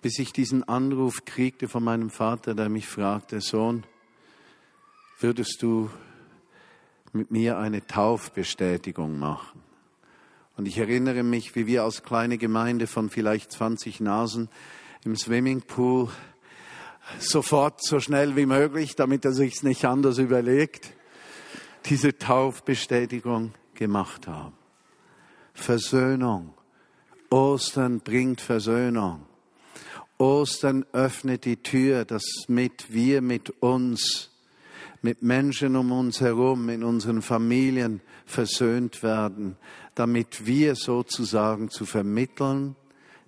bis 0.02 0.18
ich 0.18 0.34
diesen 0.34 0.68
Anruf 0.68 1.26
kriegte 1.26 1.68
von 1.68 1.84
meinem 1.84 2.10
Vater, 2.10 2.56
der 2.56 2.70
mich 2.70 2.88
fragte, 2.88 3.40
Sohn, 3.40 3.84
würdest 5.20 5.62
du 5.62 5.92
mit 7.14 7.30
mir 7.30 7.60
eine 7.60 7.86
Taufbestätigung 7.86 9.20
machen? 9.20 9.62
Und 10.58 10.68
ich 10.68 10.80
erinnere 10.80 11.22
mich, 11.22 11.56
wie 11.56 11.68
wir 11.68 11.84
als 11.84 12.02
kleine 12.02 12.40
Gemeinde 12.40 12.88
von 12.88 13.12
vielleicht 13.12 13.52
20 13.52 14.00
Nasen 14.00 14.50
im 15.06 15.16
Swimmingpool 15.16 16.10
sofort 17.20 17.80
so 17.84 18.00
schnell 18.00 18.36
wie 18.36 18.48
möglich, 18.48 18.96
damit 18.96 19.24
er 19.24 19.34
sich's 19.34 19.62
nicht 19.62 19.86
anders 19.86 20.18
überlegt, 20.18 20.94
diese 21.86 22.18
Taufbestätigung 22.18 23.54
gemacht 23.76 24.28
haben. 24.28 24.61
Versöhnung. 25.54 26.54
Ostern 27.30 28.00
bringt 28.00 28.42
Versöhnung. 28.42 29.26
Ostern 30.18 30.86
öffnet 30.92 31.46
die 31.46 31.58
Tür, 31.58 32.06
dass 32.06 32.24
mit 32.48 32.94
wir 32.94 33.22
mit 33.22 33.50
uns, 33.62 34.30
mit 35.02 35.24
Menschen 35.24 35.76
um 35.76 35.92
uns 35.92 36.22
herum, 36.22 36.70
in 36.70 36.84
unseren 36.84 37.22
Familien 37.22 38.02
versöhnt 38.26 39.02
werden, 39.02 39.58
damit 39.96 40.46
wir 40.46 40.76
sozusagen 40.76 41.70
zu 41.70 41.86
vermitteln 41.86 42.76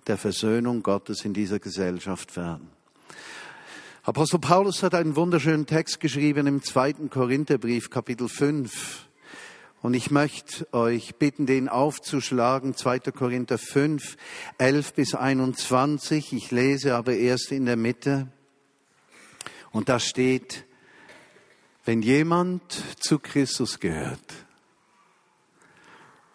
der 0.06 0.18
Versöhnung 0.18 0.82
Gottes 0.82 1.24
in 1.24 1.34
dieser 1.34 1.58
Gesellschaft 1.58 2.36
werden. 2.36 2.68
Apostel 4.02 4.38
Paulus 4.38 4.82
hat 4.82 4.94
einen 4.94 5.16
wunderschönen 5.16 5.64
Text 5.64 5.98
geschrieben 5.98 6.46
im 6.46 6.62
zweiten 6.62 7.08
Korintherbrief, 7.08 7.88
Kapitel 7.88 8.28
5. 8.28 9.08
Und 9.84 9.92
ich 9.92 10.10
möchte 10.10 10.66
euch 10.72 11.16
bitten, 11.16 11.44
den 11.44 11.68
aufzuschlagen, 11.68 12.74
2. 12.74 13.00
Korinther 13.00 13.58
5, 13.58 14.16
11 14.56 14.94
bis 14.94 15.14
21. 15.14 16.32
Ich 16.32 16.50
lese 16.50 16.94
aber 16.94 17.12
erst 17.12 17.52
in 17.52 17.66
der 17.66 17.76
Mitte. 17.76 18.28
Und 19.72 19.90
da 19.90 20.00
steht, 20.00 20.64
wenn 21.84 22.00
jemand 22.00 22.62
zu 22.98 23.18
Christus 23.18 23.78
gehört, 23.78 24.32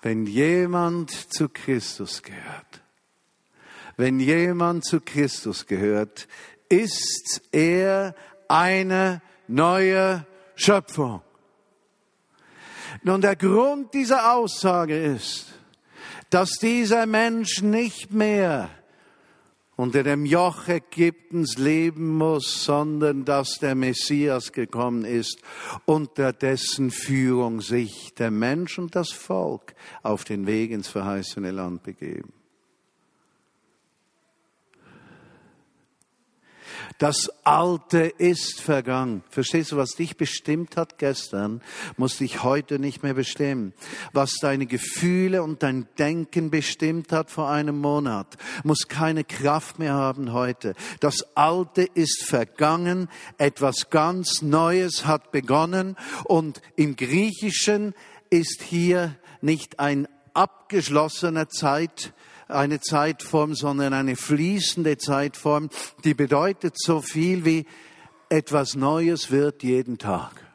wenn 0.04 0.28
jemand 0.28 1.10
zu 1.34 1.50
Christus 1.50 2.22
gehört, 2.22 2.84
wenn 3.98 4.20
jemand 4.20 4.86
zu 4.86 5.02
Christus 5.02 5.66
gehört, 5.66 6.28
ist 6.70 7.42
er 7.52 8.14
eine 8.48 9.24
neue 9.48 10.28
Schöpfung. 10.54 11.24
Nun, 13.04 13.22
der 13.22 13.36
Grund 13.36 13.94
dieser 13.94 14.34
Aussage 14.34 14.98
ist, 14.98 15.48
dass 16.30 16.52
dieser 16.52 17.06
Mensch 17.06 17.62
nicht 17.62 18.12
mehr 18.14 18.70
unter 19.76 20.04
dem 20.04 20.26
Joch 20.26 20.68
Ägyptens 20.68 21.58
leben 21.58 22.18
muss, 22.18 22.66
sondern 22.66 23.24
dass 23.24 23.60
der 23.60 23.76
Messias 23.76 24.52
gekommen 24.52 25.06
ist, 25.06 25.42
unter 25.86 26.34
dessen 26.34 26.92
Führung 26.92 27.62
sich 27.62 28.14
der 28.16 28.30
Mensch 28.30 28.78
und 28.78 28.96
das 28.96 29.12
Volk 29.12 29.74
auf 30.04 30.26
den 30.26 30.48
Weg 30.48 30.72
ins 30.72 30.90
verheißene 30.90 31.52
Land 31.52 31.84
begeben. 31.84 32.34
Das 37.00 37.32
Alte 37.46 38.00
ist 38.18 38.60
vergangen. 38.60 39.24
Verstehst 39.30 39.72
du, 39.72 39.78
was 39.78 39.92
dich 39.92 40.18
bestimmt 40.18 40.76
hat 40.76 40.98
gestern, 40.98 41.62
muss 41.96 42.18
dich 42.18 42.44
heute 42.44 42.78
nicht 42.78 43.04
mehr 43.04 43.14
bestimmen. 43.14 43.74
Was 44.12 44.34
deine 44.42 44.66
Gefühle 44.66 45.42
und 45.42 45.64
dein 45.64 45.88
Denken 45.98 46.52
bestimmt 46.52 47.14
hat 47.14 47.32
vor 47.32 47.50
einem 47.50 47.80
Monat, 47.80 48.38
muss 48.66 48.90
keine 48.90 49.24
Kraft 49.24 49.80
mehr 49.80 49.94
haben 49.94 50.34
heute. 50.34 50.76
Das 51.00 51.38
Alte 51.38 51.84
ist 51.84 52.26
vergangen, 52.26 53.08
etwas 53.38 53.90
ganz 53.90 54.42
Neues 54.42 55.06
hat 55.06 55.32
begonnen 55.32 55.96
und 56.26 56.62
im 56.76 56.98
Griechischen 56.98 57.94
ist 58.30 58.62
hier 58.62 59.16
nicht 59.40 59.80
ein 59.80 60.06
abgeschlossener 60.34 61.48
Zeit, 61.48 62.14
eine 62.50 62.80
Zeitform, 62.80 63.56
sondern 63.56 63.94
eine 63.94 64.16
fließende 64.16 64.98
Zeitform, 64.98 65.70
die 66.04 66.14
bedeutet 66.14 66.76
so 66.78 67.02
viel 67.02 67.46
wie 67.46 67.66
etwas 68.30 68.76
Neues 68.76 69.32
wird 69.32 69.64
jeden 69.64 69.98
Tag. 69.98 70.46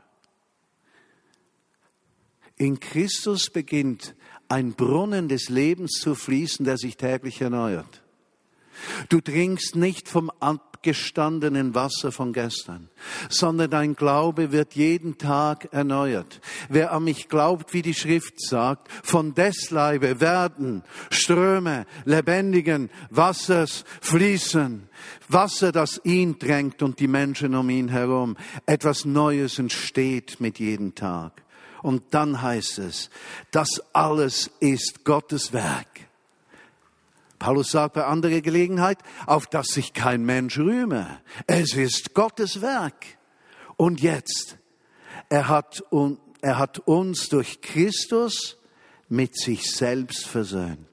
In 2.57 2.78
Christus 2.78 3.50
beginnt 3.50 4.14
ein 4.48 4.74
Brunnen 4.74 5.28
des 5.28 5.48
Lebens 5.48 5.98
zu 6.00 6.14
fließen, 6.14 6.64
der 6.64 6.76
sich 6.76 6.96
täglich 6.96 7.40
erneuert. 7.40 8.02
Du 9.09 9.20
trinkst 9.20 9.76
nicht 9.76 10.09
vom 10.09 10.30
abgestandenen 10.84 11.74
Wasser 11.74 12.12
von 12.12 12.34
gestern, 12.34 12.90
sondern 13.30 13.70
dein 13.70 13.96
Glaube 13.96 14.52
wird 14.52 14.74
jeden 14.74 15.16
Tag 15.16 15.72
erneuert. 15.72 16.42
Wer 16.68 16.92
an 16.92 17.04
mich 17.04 17.30
glaubt, 17.30 17.72
wie 17.72 17.80
die 17.80 17.94
Schrift 17.94 18.38
sagt, 18.38 18.88
von 19.02 19.34
des 19.34 19.70
Leibe 19.70 20.20
werden 20.20 20.82
Ströme 21.10 21.86
lebendigen 22.04 22.90
Wassers 23.08 23.84
fließen. 24.02 24.90
Wasser, 25.28 25.72
das 25.72 26.02
ihn 26.04 26.38
drängt 26.38 26.82
und 26.82 27.00
die 27.00 27.08
Menschen 27.08 27.54
um 27.54 27.70
ihn 27.70 27.88
herum. 27.88 28.36
Etwas 28.66 29.06
Neues 29.06 29.58
entsteht 29.58 30.38
mit 30.38 30.58
jedem 30.58 30.94
Tag. 30.94 31.42
Und 31.82 32.02
dann 32.10 32.42
heißt 32.42 32.78
es, 32.78 33.08
das 33.50 33.68
alles 33.94 34.50
ist 34.60 35.04
Gottes 35.04 35.54
Werk 35.54 35.93
Paulus 37.44 37.72
sagt 37.72 37.92
bei 37.92 38.07
anderer 38.07 38.40
Gelegenheit, 38.40 38.96
auf 39.26 39.46
dass 39.46 39.66
sich 39.66 39.92
kein 39.92 40.24
Mensch 40.24 40.57
rühme. 40.57 41.20
Es 41.46 41.74
ist 41.74 42.14
Gottes 42.14 42.62
Werk. 42.62 43.18
Und 43.76 44.00
jetzt, 44.00 44.57
er 45.28 45.48
hat, 45.48 45.85
er 46.40 46.57
hat 46.57 46.78
uns 46.78 47.28
durch 47.28 47.61
Christus 47.61 48.57
mit 49.11 49.38
sich 49.38 49.70
selbst 49.70 50.24
versöhnt. 50.26 50.88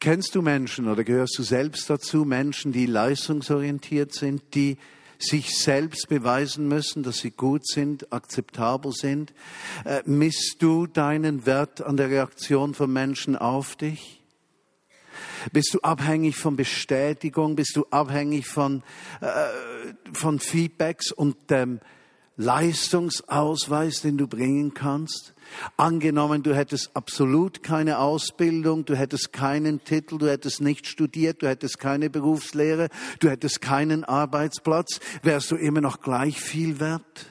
Kennst 0.00 0.34
du 0.34 0.42
Menschen 0.42 0.88
oder 0.88 1.04
gehörst 1.04 1.38
du 1.38 1.44
selbst 1.44 1.88
dazu, 1.88 2.24
Menschen, 2.24 2.72
die 2.72 2.86
leistungsorientiert 2.86 4.12
sind, 4.12 4.56
die 4.56 4.78
sich 5.22 5.56
selbst 5.56 6.08
beweisen 6.08 6.68
müssen, 6.68 7.02
dass 7.02 7.18
sie 7.18 7.30
gut 7.30 7.66
sind, 7.66 8.12
akzeptabel 8.12 8.92
sind? 8.92 9.32
Äh, 9.84 10.02
misst 10.04 10.56
du 10.60 10.86
deinen 10.86 11.46
Wert 11.46 11.80
an 11.80 11.96
der 11.96 12.10
Reaktion 12.10 12.74
von 12.74 12.92
Menschen 12.92 13.36
auf 13.36 13.76
dich? 13.76 14.22
Bist 15.52 15.74
du 15.74 15.80
abhängig 15.80 16.36
von 16.36 16.56
Bestätigung? 16.56 17.56
Bist 17.56 17.76
du 17.76 17.86
abhängig 17.90 18.46
von, 18.46 18.82
äh, 19.20 19.28
von 20.12 20.38
Feedbacks 20.38 21.10
und 21.10 21.50
dem 21.50 21.80
Leistungsausweis, 22.36 24.02
den 24.02 24.18
du 24.18 24.26
bringen 24.28 24.74
kannst? 24.74 25.31
Angenommen, 25.76 26.42
du 26.42 26.54
hättest 26.54 26.90
absolut 26.94 27.62
keine 27.62 27.98
Ausbildung, 27.98 28.84
du 28.84 28.96
hättest 28.96 29.32
keinen 29.32 29.84
Titel, 29.84 30.18
du 30.18 30.28
hättest 30.28 30.60
nicht 30.60 30.86
studiert, 30.86 31.42
du 31.42 31.48
hättest 31.48 31.78
keine 31.78 32.10
Berufslehre, 32.10 32.88
du 33.20 33.30
hättest 33.30 33.60
keinen 33.60 34.04
Arbeitsplatz, 34.04 35.00
wärst 35.22 35.50
du 35.50 35.56
immer 35.56 35.80
noch 35.80 36.00
gleich 36.00 36.40
viel 36.40 36.80
wert? 36.80 37.26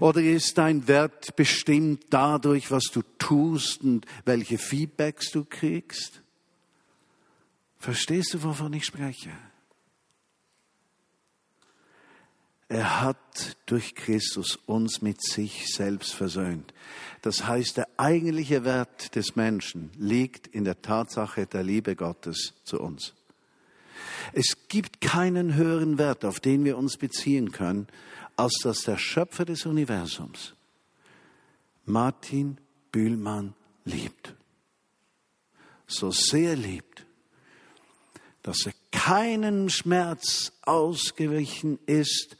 Oder 0.00 0.20
ist 0.22 0.58
dein 0.58 0.88
Wert 0.88 1.36
bestimmt 1.36 2.06
dadurch, 2.10 2.70
was 2.70 2.84
du 2.92 3.02
tust 3.18 3.82
und 3.82 4.06
welche 4.24 4.58
Feedbacks 4.58 5.30
du 5.30 5.44
kriegst? 5.44 6.22
Verstehst 7.78 8.34
du, 8.34 8.42
wovon 8.42 8.72
ich 8.72 8.84
spreche? 8.84 9.30
Er 12.68 13.00
hat 13.00 13.56
durch 13.66 13.96
Christus 13.96 14.56
uns 14.66 15.02
mit 15.02 15.20
sich 15.22 15.66
selbst 15.74 16.14
versöhnt. 16.14 16.72
Das 17.22 17.46
heißt, 17.46 17.76
der 17.76 17.88
eigentliche 17.96 18.64
Wert 18.64 19.14
des 19.14 19.36
Menschen 19.36 19.90
liegt 19.98 20.46
in 20.46 20.64
der 20.64 20.80
Tatsache 20.80 21.46
der 21.46 21.62
Liebe 21.62 21.96
Gottes 21.96 22.54
zu 22.64 22.80
uns. 22.80 23.14
Es 24.32 24.68
gibt 24.68 25.00
keinen 25.00 25.54
höheren 25.54 25.98
Wert, 25.98 26.24
auf 26.24 26.40
den 26.40 26.64
wir 26.64 26.78
uns 26.78 26.96
beziehen 26.96 27.52
können, 27.52 27.88
als 28.36 28.58
dass 28.62 28.82
der 28.82 28.96
Schöpfer 28.96 29.44
des 29.44 29.66
Universums 29.66 30.54
Martin 31.84 32.58
Bühlmann 32.92 33.54
liebt. 33.84 34.34
So 35.86 36.10
sehr 36.10 36.56
liebt, 36.56 37.04
dass 38.42 38.64
er 38.66 38.72
keinen 38.92 39.68
Schmerz 39.68 40.52
ausgewichen 40.62 41.78
ist, 41.86 42.36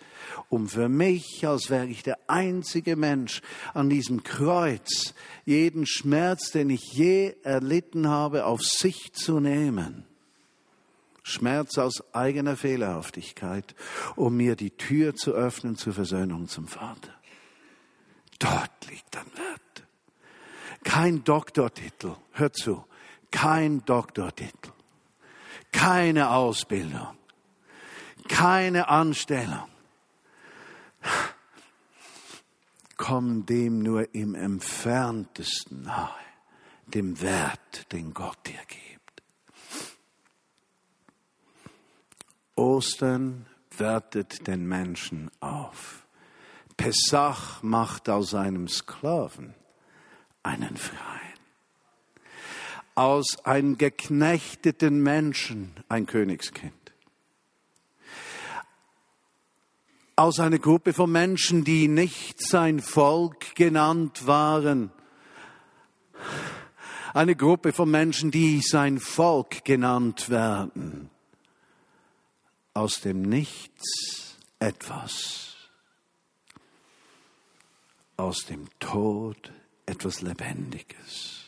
um 0.48 0.68
für 0.68 0.88
mich, 0.88 1.46
als 1.46 1.70
wäre 1.70 1.86
ich 1.86 2.02
der 2.02 2.18
einzige 2.26 2.96
Mensch 2.96 3.42
an 3.74 3.90
diesem 3.90 4.22
Kreuz, 4.22 5.14
jeden 5.44 5.86
Schmerz, 5.86 6.50
den 6.50 6.70
ich 6.70 6.92
je 6.92 7.34
erlitten 7.42 8.08
habe, 8.08 8.44
auf 8.44 8.62
sich 8.62 9.12
zu 9.12 9.40
nehmen. 9.40 10.04
Schmerz 11.22 11.78
aus 11.78 12.02
eigener 12.12 12.56
Fehlerhaftigkeit, 12.56 13.74
um 14.16 14.36
mir 14.36 14.56
die 14.56 14.70
Tür 14.70 15.14
zu 15.14 15.32
öffnen 15.32 15.76
zur 15.76 15.92
Versöhnung 15.92 16.48
zum 16.48 16.66
Vater. 16.66 17.14
Dort 18.38 18.86
liegt 18.88 19.16
ein 19.16 19.26
Wert. 19.36 19.86
Kein 20.82 21.24
Doktortitel, 21.24 22.16
hör 22.32 22.52
zu, 22.52 22.84
kein 23.30 23.84
Doktortitel, 23.84 24.72
keine 25.72 26.30
Ausbildung, 26.30 27.16
keine 28.28 28.88
Anstellung, 28.88 29.68
kommen 33.00 33.46
dem 33.46 33.78
nur 33.82 34.14
im 34.14 34.34
entferntesten 34.34 35.84
nahe, 35.84 36.10
dem 36.86 37.18
Wert, 37.22 37.90
den 37.92 38.12
Gott 38.12 38.36
dir 38.46 38.60
gibt. 38.68 39.22
Ostern 42.56 43.46
wertet 43.78 44.46
den 44.46 44.68
Menschen 44.68 45.30
auf. 45.40 46.06
Pesach 46.76 47.62
macht 47.62 48.10
aus 48.10 48.34
einem 48.34 48.68
Sklaven 48.68 49.54
einen 50.42 50.76
Freien. 50.76 51.40
aus 52.96 53.42
einem 53.44 53.78
geknechteten 53.78 55.02
Menschen 55.02 55.72
ein 55.88 56.04
Königskind. 56.04 56.74
Aus 60.20 60.38
einer 60.38 60.58
Gruppe 60.58 60.92
von 60.92 61.10
Menschen, 61.10 61.64
die 61.64 61.88
nicht 61.88 62.46
sein 62.46 62.80
Volk 62.80 63.54
genannt 63.54 64.26
waren. 64.26 64.92
Eine 67.14 67.34
Gruppe 67.34 67.72
von 67.72 67.90
Menschen, 67.90 68.30
die 68.30 68.60
sein 68.60 69.00
Volk 69.00 69.64
genannt 69.64 70.28
werden. 70.28 71.08
Aus 72.74 73.00
dem 73.00 73.22
Nichts 73.22 74.36
etwas. 74.58 75.54
Aus 78.18 78.44
dem 78.44 78.68
Tod 78.78 79.54
etwas 79.86 80.20
Lebendiges 80.20 81.46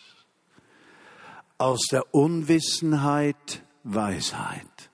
aus 1.58 1.82
der 1.92 2.12
Unwissenheit 2.12 3.62
Weisheit, 3.84 4.90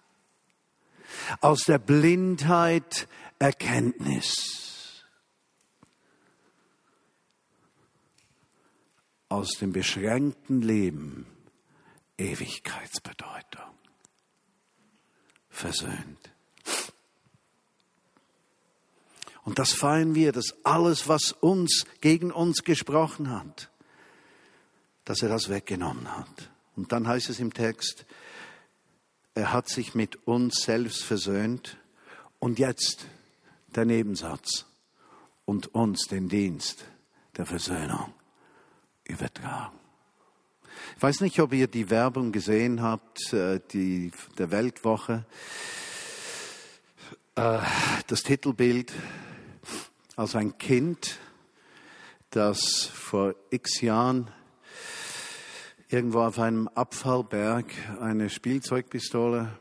aus 1.40 1.60
der 1.60 1.78
Blindheit 1.78 3.08
Erkenntnis, 3.38 5.04
aus 9.28 9.50
dem 9.60 9.72
beschränkten 9.72 10.62
Leben 10.62 11.26
Ewigkeitsbedeutung, 12.16 13.74
versöhnt. 15.50 16.32
Und 19.44 19.58
das 19.58 19.72
feiern 19.72 20.14
wir, 20.14 20.32
dass 20.32 20.56
alles, 20.64 21.08
was 21.08 21.32
uns 21.32 21.86
gegen 22.00 22.32
uns 22.32 22.64
gesprochen 22.64 23.30
hat, 23.30 23.70
dass 25.04 25.22
er 25.22 25.28
das 25.28 25.48
weggenommen 25.48 26.14
hat. 26.16 26.50
Und 26.76 26.92
dann 26.92 27.08
heißt 27.08 27.30
es 27.30 27.40
im 27.40 27.54
Text, 27.54 28.04
er 29.34 29.52
hat 29.52 29.68
sich 29.68 29.94
mit 29.94 30.26
uns 30.26 30.62
selbst 30.62 31.04
versöhnt 31.04 31.78
und 32.40 32.58
jetzt 32.58 33.06
der 33.78 33.84
Nebensatz 33.84 34.66
und 35.44 35.72
uns 35.72 36.08
den 36.08 36.28
Dienst 36.28 36.84
der 37.36 37.46
Versöhnung 37.46 38.12
übertragen. 39.04 39.78
Ich 40.96 41.02
weiß 41.02 41.20
nicht, 41.20 41.38
ob 41.38 41.52
ihr 41.52 41.68
die 41.68 41.88
Werbung 41.88 42.32
gesehen 42.32 42.82
habt, 42.82 43.32
äh, 43.32 43.60
die, 43.72 44.10
der 44.36 44.50
Weltwoche. 44.50 45.24
Äh, 47.36 47.60
das 48.08 48.24
Titelbild, 48.24 48.92
also 50.16 50.38
ein 50.38 50.58
Kind, 50.58 51.20
das 52.30 52.86
vor 52.86 53.36
x 53.50 53.80
Jahren 53.80 54.28
irgendwo 55.88 56.22
auf 56.22 56.40
einem 56.40 56.66
Abfallberg 56.66 57.66
eine 58.00 58.28
Spielzeugpistole 58.28 59.56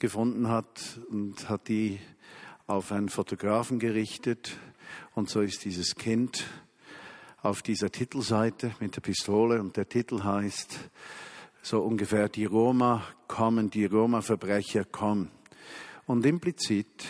gefunden 0.00 0.48
hat 0.48 0.98
und 1.08 1.48
hat 1.48 1.68
die 1.68 2.00
auf 2.66 2.92
einen 2.92 3.08
Fotografen 3.08 3.78
gerichtet. 3.78 4.56
Und 5.14 5.28
so 5.28 5.40
ist 5.40 5.64
dieses 5.64 5.94
Kind 5.94 6.44
auf 7.42 7.62
dieser 7.62 7.90
Titelseite 7.90 8.74
mit 8.80 8.96
der 8.96 9.02
Pistole 9.02 9.60
und 9.60 9.76
der 9.76 9.88
Titel 9.88 10.22
heißt 10.22 10.78
so 11.62 11.80
ungefähr 11.80 12.28
die 12.28 12.44
Roma 12.44 13.06
kommen, 13.26 13.70
die 13.70 13.86
Roma-Verbrecher 13.86 14.84
kommen. 14.84 15.30
Und 16.06 16.24
implizit, 16.26 17.04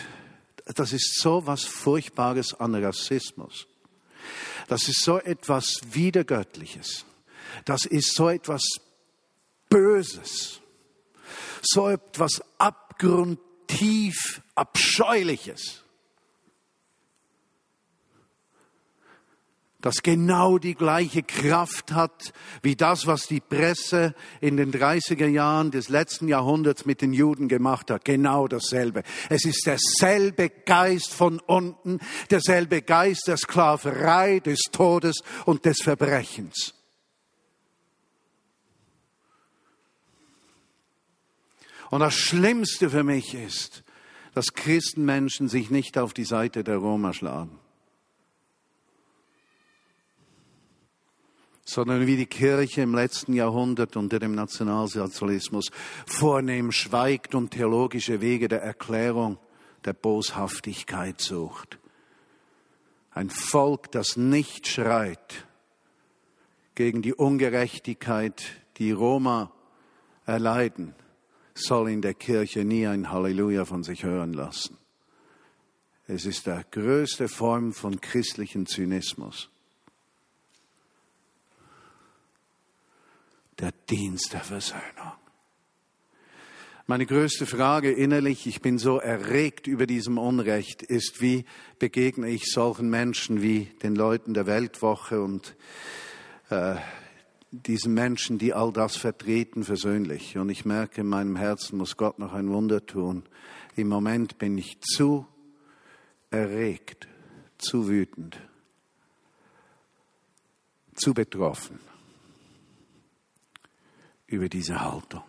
das 0.65 0.93
ist 0.93 1.19
so 1.19 1.45
was 1.45 1.63
Furchtbares 1.63 2.53
an 2.53 2.75
Rassismus. 2.75 3.67
Das 4.67 4.87
ist 4.87 5.03
so 5.03 5.19
etwas 5.19 5.81
Wiedergöttliches. 5.91 7.05
Das 7.65 7.85
ist 7.85 8.15
so 8.15 8.29
etwas 8.29 8.63
Böses, 9.69 10.61
so 11.61 11.89
etwas 11.89 12.41
abgrundtief 13.65 14.41
Abscheuliches, 14.55 15.83
das 19.81 20.01
genau 20.01 20.57
die 20.57 20.73
gleiche 20.73 21.23
Kraft 21.23 21.91
hat 21.91 22.33
wie 22.63 22.75
das, 22.75 23.05
was 23.05 23.27
die 23.27 23.41
Presse 23.41 24.15
in 24.39 24.57
den 24.57 24.71
30er 24.71 25.27
Jahren 25.27 25.71
des 25.71 25.89
letzten 25.89 26.27
Jahrhunderts 26.27 26.85
mit 26.85 27.01
den 27.01 27.13
Juden 27.13 27.49
gemacht 27.49 27.91
hat. 27.91 28.05
Genau 28.05 28.47
dasselbe. 28.47 29.03
Es 29.29 29.45
ist 29.45 29.67
derselbe 29.67 30.49
Geist 30.49 31.13
von 31.13 31.39
unten, 31.39 31.99
derselbe 32.31 32.81
Geist 32.81 33.27
der 33.27 33.37
Sklaverei, 33.37 34.39
des 34.39 34.61
Todes 34.71 35.17
und 35.45 35.65
des 35.65 35.77
Verbrechens. 35.83 36.73
Und 41.95 42.01
das 42.01 42.15
Schlimmste 42.15 42.89
für 42.89 43.05
mich 43.05 43.33
ist, 43.35 43.85
dass 44.33 44.51
Christenmenschen 44.51 45.47
sich 45.47 45.69
nicht 45.69 45.97
auf 45.97 46.13
die 46.13 46.25
Seite 46.25 46.61
der 46.61 46.75
Roma 46.75 47.13
schlagen, 47.13 47.57
sondern 51.63 52.05
wie 52.05 52.17
die 52.17 52.25
Kirche 52.25 52.81
im 52.81 52.93
letzten 52.93 53.31
Jahrhundert 53.31 53.95
unter 53.95 54.19
dem 54.19 54.35
Nationalsozialismus 54.35 55.67
vornehm 56.05 56.73
schweigt 56.73 57.33
und 57.33 57.51
theologische 57.51 58.19
Wege 58.19 58.49
der 58.49 58.61
Erklärung 58.61 59.37
der 59.85 59.93
Boshaftigkeit 59.93 61.21
sucht. 61.21 61.79
Ein 63.11 63.29
Volk, 63.29 63.89
das 63.93 64.17
nicht 64.17 64.67
schreit 64.67 65.47
gegen 66.75 67.01
die 67.01 67.13
Ungerechtigkeit, 67.13 68.43
die 68.79 68.91
Roma 68.91 69.53
erleiden, 70.25 70.93
soll 71.55 71.89
in 71.89 72.01
der 72.01 72.13
Kirche 72.13 72.63
nie 72.63 72.85
ein 72.85 73.09
Halleluja 73.11 73.65
von 73.65 73.83
sich 73.83 74.03
hören 74.03 74.33
lassen. 74.33 74.77
Es 76.07 76.25
ist 76.25 76.45
der 76.45 76.63
größte 76.69 77.27
Form 77.27 77.73
von 77.73 77.99
christlichen 77.99 78.67
Zynismus. 78.67 79.49
Der 83.57 83.71
Dienst 83.89 84.33
der 84.33 84.41
Versöhnung. 84.41 85.13
Meine 86.87 87.07
größte 87.07 87.47
Frage 87.47 87.91
innerlich, 87.91 88.45
ich 88.45 88.61
bin 88.61 88.77
so 88.77 88.99
erregt 88.99 89.65
über 89.65 89.87
diesem 89.87 90.19
Unrecht, 90.19 90.83
ist, 90.83 91.19
wie 91.19 91.45
begegne 91.79 92.29
ich 92.29 92.51
solchen 92.51 92.89
Menschen 92.89 93.41
wie 93.41 93.71
den 93.81 93.95
Leuten 93.95 94.35
der 94.35 94.45
Weltwoche 94.45 95.19
und 95.19 95.55
äh, 96.51 96.75
diesen 97.51 97.93
Menschen, 97.93 98.37
die 98.37 98.53
all 98.53 98.71
das 98.71 98.97
vertreten, 98.97 99.63
versöhnlich. 99.63 100.37
Und 100.37 100.49
ich 100.49 100.65
merke, 100.65 101.01
in 101.01 101.07
meinem 101.07 101.35
Herzen 101.35 101.77
muss 101.77 101.97
Gott 101.97 102.19
noch 102.19 102.33
ein 102.33 102.49
Wunder 102.49 102.85
tun. 102.85 103.23
Im 103.75 103.87
Moment 103.87 104.37
bin 104.37 104.57
ich 104.57 104.79
zu 104.81 105.27
erregt, 106.31 107.07
zu 107.57 107.87
wütend, 107.87 108.39
zu 110.95 111.13
betroffen 111.13 111.79
über 114.27 114.49
diese 114.49 114.81
Haltung. 114.81 115.23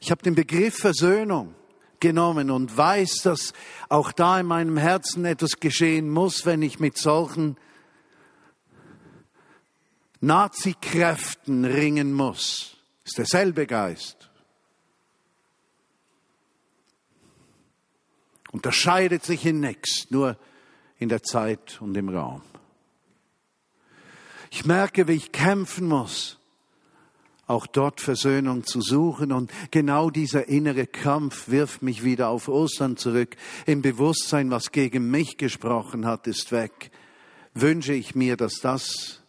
Ich 0.00 0.10
habe 0.10 0.22
den 0.22 0.34
Begriff 0.34 0.76
Versöhnung 0.76 1.54
genommen 2.00 2.50
und 2.50 2.76
weiß, 2.76 3.22
dass 3.22 3.54
auch 3.88 4.12
da 4.12 4.40
in 4.40 4.46
meinem 4.46 4.76
Herzen 4.76 5.24
etwas 5.24 5.60
geschehen 5.60 6.10
muss, 6.10 6.44
wenn 6.44 6.60
ich 6.60 6.78
mit 6.78 6.98
solchen 6.98 7.56
Nazi-Kräften 10.24 11.64
ringen 11.64 12.12
muss. 12.12 12.76
Ist 13.04 13.18
derselbe 13.18 13.66
Geist. 13.66 14.30
Unterscheidet 18.50 19.24
sich 19.24 19.44
in 19.44 19.60
nichts, 19.60 20.10
nur 20.10 20.38
in 20.98 21.08
der 21.08 21.22
Zeit 21.22 21.80
und 21.82 21.96
im 21.96 22.08
Raum. 22.08 22.42
Ich 24.50 24.64
merke, 24.64 25.08
wie 25.08 25.14
ich 25.14 25.32
kämpfen 25.32 25.88
muss, 25.88 26.38
auch 27.46 27.66
dort 27.66 28.00
Versöhnung 28.00 28.64
zu 28.64 28.80
suchen. 28.80 29.32
Und 29.32 29.50
genau 29.72 30.10
dieser 30.10 30.48
innere 30.48 30.86
Kampf 30.86 31.48
wirft 31.48 31.82
mich 31.82 32.04
wieder 32.04 32.28
auf 32.28 32.48
Ostern 32.48 32.96
zurück. 32.96 33.36
Im 33.66 33.82
Bewusstsein, 33.82 34.50
was 34.50 34.70
gegen 34.70 35.10
mich 35.10 35.36
gesprochen 35.36 36.06
hat, 36.06 36.26
ist 36.28 36.52
weg. 36.52 36.92
Wünsche 37.52 37.92
ich 37.92 38.14
mir, 38.14 38.36
dass 38.36 38.60
das 38.60 39.23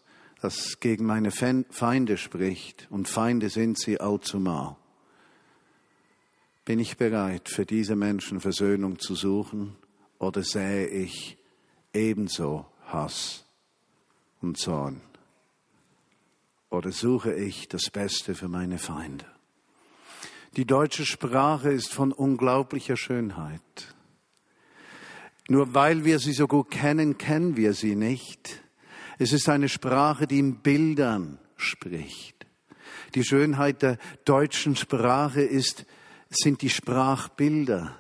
das 0.46 0.80
gegen 0.80 1.06
meine 1.06 1.32
Feinde 1.32 2.18
spricht, 2.18 2.88
und 2.92 3.10
Feinde 3.10 3.50
sind 3.50 3.80
sie 3.80 4.00
allzumal, 4.00 4.76
bin 6.66 6.78
ich 6.78 6.98
bereit, 6.98 7.50
für 7.50 7.66
diese 7.66 7.96
Menschen 7.96 8.40
Versöhnung 8.40 9.00
zu 9.00 9.16
suchen, 9.16 9.76
oder 10.20 10.44
sähe 10.44 10.88
ich 10.88 11.38
ebenso 11.94 12.68
Hass 12.86 13.46
und 14.42 14.58
Zorn? 14.58 15.02
Oder 16.70 16.92
suche 16.92 17.34
ich 17.34 17.68
das 17.68 17.90
Beste 17.90 18.36
für 18.36 18.48
meine 18.48 18.78
Feinde? 18.78 19.26
Die 20.58 20.66
deutsche 20.66 21.08
Sprache 21.08 21.72
ist 21.72 21.92
von 21.92 22.12
unglaublicher 22.12 22.98
Schönheit. 22.98 23.96
Nur 25.48 25.74
weil 25.74 26.06
wir 26.06 26.20
sie 26.20 26.34
so 26.34 26.48
gut 26.48 26.70
kennen, 26.70 27.18
kennen 27.18 27.58
wir 27.58 27.74
sie 27.74 27.96
nicht. 27.96 28.65
Es 29.18 29.34
ist 29.34 29.50
eine 29.50 29.70
Sprache, 29.70 30.28
die 30.28 30.40
in 30.40 30.62
Bildern 30.62 31.40
spricht. 31.56 32.46
Die 33.14 33.24
Schönheit 33.24 33.82
der 33.82 33.98
deutschen 34.26 34.76
Sprache 34.76 35.42
ist, 35.42 35.86
sind 36.30 36.62
die 36.62 36.70
Sprachbilder. 36.70 37.98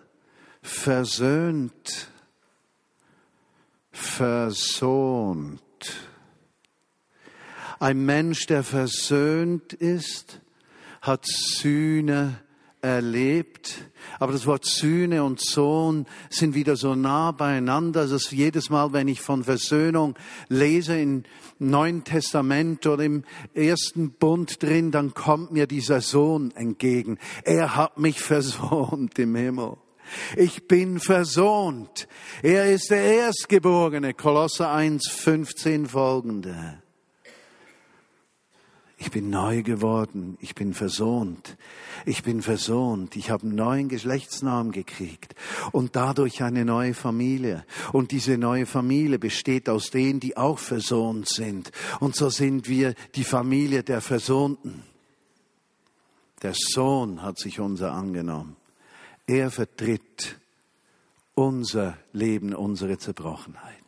Versöhnt, 0.62 2.10
versohnt. 3.92 5.62
Ein 7.80 8.06
Mensch, 8.06 8.46
der 8.48 8.64
versöhnt 8.64 9.74
ist, 9.74 10.42
hat 11.02 11.26
Sühne 11.26 12.42
erlebt. 12.86 13.90
Aber 14.20 14.32
das 14.32 14.46
Wort 14.46 14.66
Sühne 14.66 15.24
und 15.24 15.42
Sohn 15.42 16.06
sind 16.30 16.54
wieder 16.54 16.76
so 16.76 16.94
nah 16.94 17.32
beieinander, 17.32 18.08
dass 18.08 18.32
jedes 18.32 18.70
Mal, 18.70 18.94
wenn 18.94 19.08
ich 19.08 19.22
von 19.22 19.44
Versöhnung 19.44 20.16
lese 20.48 20.98
im 20.98 21.24
Neuen 21.58 22.04
Testament 22.04 22.86
oder 22.86 23.04
im 23.04 23.24
ersten 23.54 24.12
Bund 24.12 24.62
drin, 24.62 24.92
dann 24.92 25.14
kommt 25.14 25.52
mir 25.52 25.68
dieser 25.68 26.02
Sohn 26.02 26.52
entgegen. 26.52 27.18
Er 27.44 27.76
hat 27.76 27.98
mich 27.98 28.20
versöhnt 28.22 29.18
im 29.18 29.36
Himmel. 29.36 29.78
Ich 30.38 30.68
bin 30.68 31.00
versöhnt. 31.00 32.08
Er 32.44 32.72
ist 32.72 32.92
der 32.92 33.04
Erstgeborene. 33.04 34.14
Kolosser 34.14 34.72
1, 34.72 35.10
15 35.10 35.88
folgende. 35.88 36.85
Ich 39.06 39.12
bin 39.12 39.30
neu 39.30 39.62
geworden, 39.62 40.36
ich 40.42 40.56
bin 40.56 40.74
versohnt, 40.74 41.58
ich 42.08 42.24
bin 42.24 42.42
versohnt, 42.42 43.16
ich 43.16 43.30
habe 43.30 43.44
einen 43.44 43.54
neuen 43.54 43.88
Geschlechtsnamen 43.88 44.72
gekriegt 44.72 45.36
und 45.72 45.96
dadurch 45.96 46.42
eine 46.42 46.66
neue 46.66 46.96
Familie. 46.96 47.66
Und 47.94 48.10
diese 48.10 48.40
neue 48.40 48.66
Familie 48.66 49.20
besteht 49.20 49.70
aus 49.70 49.92
denen, 49.92 50.20
die 50.20 50.38
auch 50.38 50.58
versohnt 50.58 51.30
sind. 51.30 51.72
Und 52.00 52.16
so 52.16 52.30
sind 52.30 52.68
wir 52.68 52.96
die 53.14 53.24
Familie 53.24 53.84
der 53.84 54.02
Versohnten. 54.02 54.82
Der 56.42 56.56
Sohn 56.56 57.22
hat 57.22 57.38
sich 57.38 57.60
unser 57.60 57.94
angenommen. 57.94 58.56
Er 59.28 59.52
vertritt 59.52 60.40
unser 61.36 61.96
Leben, 62.12 62.56
unsere 62.56 62.98
Zerbrochenheit. 62.98 63.85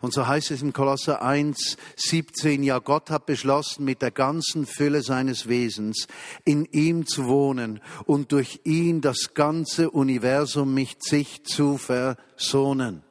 Und 0.00 0.12
so 0.12 0.26
heißt 0.26 0.52
es 0.52 0.62
in 0.62 0.72
Kolosser 0.72 1.22
1, 1.22 1.76
17, 1.96 2.62
ja, 2.62 2.78
Gott 2.78 3.10
hat 3.10 3.26
beschlossen, 3.26 3.84
mit 3.84 4.00
der 4.00 4.10
ganzen 4.10 4.66
Fülle 4.66 5.02
seines 5.02 5.48
Wesens 5.48 6.06
in 6.44 6.66
ihm 6.66 7.06
zu 7.06 7.26
wohnen 7.26 7.80
und 8.04 8.32
durch 8.32 8.60
ihn 8.64 9.00
das 9.00 9.34
ganze 9.34 9.90
Universum 9.90 10.72
mit 10.72 11.02
sich 11.02 11.44
zu 11.44 11.78
versohnen. 11.78 13.02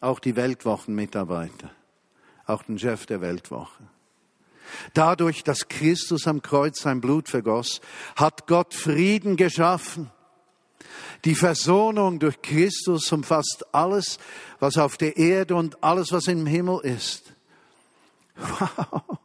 Auch 0.00 0.18
die 0.18 0.36
Weltwochenmitarbeiter, 0.36 1.70
auch 2.46 2.64
den 2.64 2.78
Chef 2.78 3.06
der 3.06 3.20
Weltwoche. 3.20 3.84
Dadurch, 4.94 5.44
dass 5.44 5.68
Christus 5.68 6.26
am 6.26 6.42
Kreuz 6.42 6.80
sein 6.80 7.00
Blut 7.00 7.28
vergoss, 7.28 7.80
hat 8.16 8.46
Gott 8.46 8.74
Frieden 8.74 9.36
geschaffen 9.36 10.10
die 11.24 11.34
Versöhnung 11.34 12.18
durch 12.18 12.40
Christus 12.42 13.10
umfasst 13.12 13.64
alles, 13.72 14.18
was 14.60 14.76
auf 14.76 14.96
der 14.96 15.16
Erde 15.16 15.54
und 15.54 15.82
alles, 15.82 16.12
was 16.12 16.26
im 16.26 16.46
Himmel 16.46 16.80
ist. 16.80 17.32
Wow. 18.40 19.18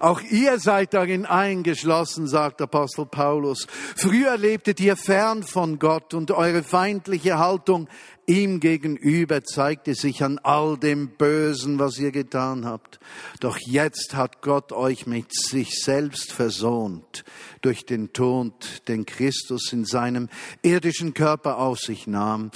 Auch 0.00 0.20
ihr 0.22 0.58
seid 0.58 0.94
darin 0.94 1.26
eingeschlossen, 1.26 2.26
sagt 2.26 2.60
Apostel 2.60 3.06
Paulus. 3.06 3.66
Früher 3.96 4.36
lebtet 4.36 4.80
ihr 4.80 4.96
fern 4.96 5.42
von 5.42 5.78
Gott 5.78 6.14
und 6.14 6.30
eure 6.30 6.62
feindliche 6.62 7.38
Haltung 7.38 7.88
ihm 8.26 8.60
gegenüber 8.60 9.44
zeigte 9.44 9.94
sich 9.94 10.22
an 10.22 10.38
all 10.42 10.76
dem 10.76 11.08
Bösen, 11.08 11.78
was 11.78 11.98
ihr 11.98 12.10
getan 12.10 12.64
habt. 12.64 12.98
Doch 13.40 13.58
jetzt 13.58 14.14
hat 14.14 14.42
Gott 14.42 14.72
euch 14.72 15.06
mit 15.06 15.32
sich 15.32 15.80
selbst 15.82 16.32
versöhnt 16.32 17.24
durch 17.62 17.86
den 17.86 18.12
Tod, 18.12 18.82
den 18.88 19.06
Christus 19.06 19.72
in 19.72 19.84
seinem 19.84 20.28
irdischen 20.62 21.14
Körper 21.14 21.58
auf 21.58 21.78
sich 21.78 22.06
nahm. 22.06 22.50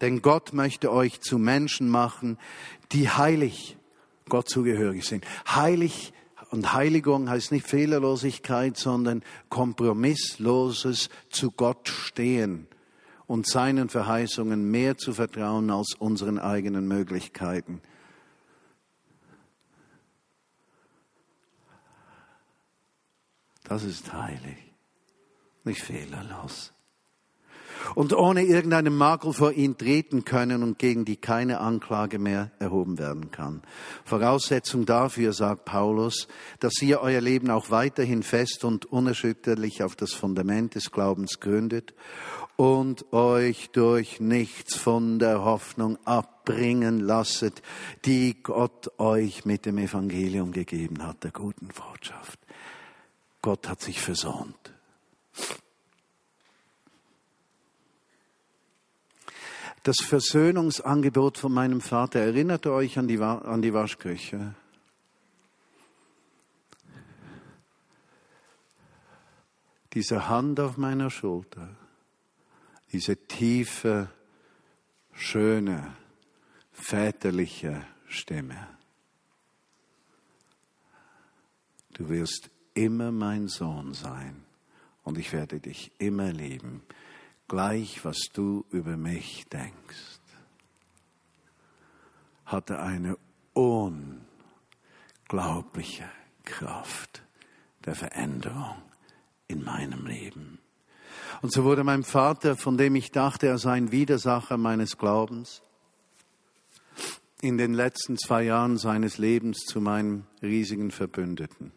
Denn 0.00 0.22
Gott 0.22 0.52
möchte 0.52 0.92
euch 0.92 1.20
zu 1.20 1.38
Menschen 1.38 1.88
machen, 1.88 2.38
die 2.92 3.08
heilig 3.08 3.76
Gott 4.28 4.48
zugehörig 4.48 5.04
sind. 5.04 5.24
Heilig 5.48 6.12
und 6.50 6.72
Heiligung 6.72 7.28
heißt 7.28 7.52
nicht 7.52 7.66
Fehlerlosigkeit, 7.66 8.76
sondern 8.76 9.22
kompromissloses 9.48 11.08
zu 11.28 11.50
Gott 11.50 11.88
stehen 11.88 12.68
und 13.26 13.46
seinen 13.46 13.88
Verheißungen 13.88 14.70
mehr 14.70 14.96
zu 14.96 15.12
vertrauen 15.12 15.70
als 15.70 15.94
unseren 15.94 16.38
eigenen 16.38 16.86
Möglichkeiten. 16.86 17.82
Das 23.64 23.82
ist 23.82 24.12
heilig, 24.12 24.72
nicht 25.64 25.82
fehlerlos 25.82 26.75
und 27.94 28.12
ohne 28.12 28.44
irgendeinen 28.44 28.96
Makel 28.96 29.32
vor 29.32 29.52
ihn 29.52 29.76
treten 29.76 30.24
können 30.24 30.62
und 30.62 30.78
gegen 30.78 31.04
die 31.04 31.16
keine 31.16 31.60
Anklage 31.60 32.18
mehr 32.18 32.50
erhoben 32.58 32.98
werden 32.98 33.30
kann. 33.30 33.62
Voraussetzung 34.04 34.86
dafür, 34.86 35.32
sagt 35.32 35.64
Paulus, 35.64 36.28
dass 36.60 36.80
ihr 36.82 37.00
euer 37.00 37.20
Leben 37.20 37.50
auch 37.50 37.70
weiterhin 37.70 38.22
fest 38.22 38.64
und 38.64 38.86
unerschütterlich 38.86 39.82
auf 39.82 39.96
das 39.96 40.12
Fundament 40.12 40.74
des 40.74 40.90
Glaubens 40.90 41.40
gründet 41.40 41.94
und 42.56 43.12
euch 43.12 43.70
durch 43.70 44.20
nichts 44.20 44.76
von 44.76 45.18
der 45.18 45.44
Hoffnung 45.44 45.98
abbringen 46.06 47.00
lasset, 47.00 47.62
die 48.04 48.42
Gott 48.42 48.98
euch 48.98 49.44
mit 49.44 49.66
dem 49.66 49.78
Evangelium 49.78 50.52
gegeben 50.52 51.06
hat, 51.06 51.22
der 51.22 51.32
guten 51.32 51.68
Botschaft. 51.68 52.38
Gott 53.42 53.68
hat 53.68 53.80
sich 53.80 54.00
versöhnt. 54.00 54.72
Das 59.86 59.98
Versöhnungsangebot 60.02 61.38
von 61.38 61.52
meinem 61.52 61.80
Vater. 61.80 62.18
Erinnert 62.18 62.66
ihr 62.66 62.72
euch 62.72 62.98
an 62.98 63.06
die, 63.06 63.20
an 63.20 63.62
die 63.62 63.72
Waschküche? 63.72 64.52
Diese 69.92 70.28
Hand 70.28 70.58
auf 70.58 70.76
meiner 70.76 71.08
Schulter, 71.08 71.68
diese 72.92 73.16
tiefe, 73.16 74.10
schöne, 75.12 75.94
väterliche 76.72 77.86
Stimme. 78.08 78.66
Du 81.92 82.08
wirst 82.08 82.50
immer 82.74 83.12
mein 83.12 83.46
Sohn 83.46 83.94
sein 83.94 84.44
und 85.04 85.16
ich 85.16 85.32
werde 85.32 85.60
dich 85.60 85.92
immer 85.98 86.32
lieben 86.32 86.82
gleich 87.48 88.04
was 88.04 88.18
du 88.32 88.64
über 88.70 88.96
mich 88.96 89.46
denkst, 89.48 90.20
hatte 92.44 92.78
eine 92.78 93.18
unglaubliche 93.52 96.08
Kraft 96.44 97.22
der 97.84 97.94
Veränderung 97.94 98.82
in 99.48 99.64
meinem 99.64 100.06
Leben. 100.06 100.58
Und 101.42 101.52
so 101.52 101.64
wurde 101.64 101.84
mein 101.84 102.02
Vater, 102.02 102.56
von 102.56 102.78
dem 102.78 102.96
ich 102.96 103.10
dachte, 103.10 103.46
er 103.46 103.58
sei 103.58 103.72
ein 103.72 103.92
Widersacher 103.92 104.56
meines 104.56 104.96
Glaubens, 104.96 105.62
in 107.40 107.58
den 107.58 107.74
letzten 107.74 108.16
zwei 108.16 108.44
Jahren 108.44 108.78
seines 108.78 109.18
Lebens 109.18 109.64
zu 109.66 109.80
meinem 109.80 110.24
riesigen 110.42 110.90
Verbündeten. 110.90 111.72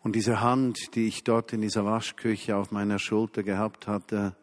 Und 0.00 0.14
diese 0.14 0.40
Hand, 0.40 0.94
die 0.94 1.08
ich 1.08 1.24
dort 1.24 1.52
in 1.52 1.62
dieser 1.62 1.84
Waschküche 1.84 2.56
auf 2.56 2.70
meiner 2.70 2.98
Schulter 2.98 3.42
gehabt 3.42 3.86
hatte, 3.86 4.36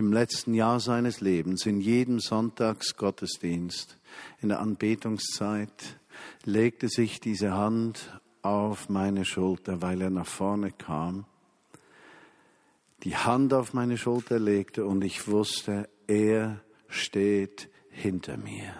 im 0.00 0.14
letzten 0.14 0.54
Jahr 0.54 0.80
seines 0.80 1.20
Lebens, 1.20 1.66
in 1.66 1.78
jedem 1.78 2.20
Sonntagsgottesdienst, 2.20 3.98
in 4.40 4.48
der 4.48 4.60
Anbetungszeit, 4.60 5.98
legte 6.46 6.88
sich 6.88 7.20
diese 7.20 7.52
Hand 7.52 8.18
auf 8.40 8.88
meine 8.88 9.26
Schulter, 9.26 9.82
weil 9.82 10.00
er 10.00 10.08
nach 10.08 10.26
vorne 10.26 10.72
kam, 10.72 11.26
die 13.02 13.14
Hand 13.14 13.52
auf 13.52 13.74
meine 13.74 13.98
Schulter 13.98 14.38
legte 14.38 14.86
und 14.86 15.04
ich 15.04 15.28
wusste, 15.28 15.86
er 16.06 16.62
steht 16.88 17.68
hinter 17.90 18.38
mir. 18.38 18.74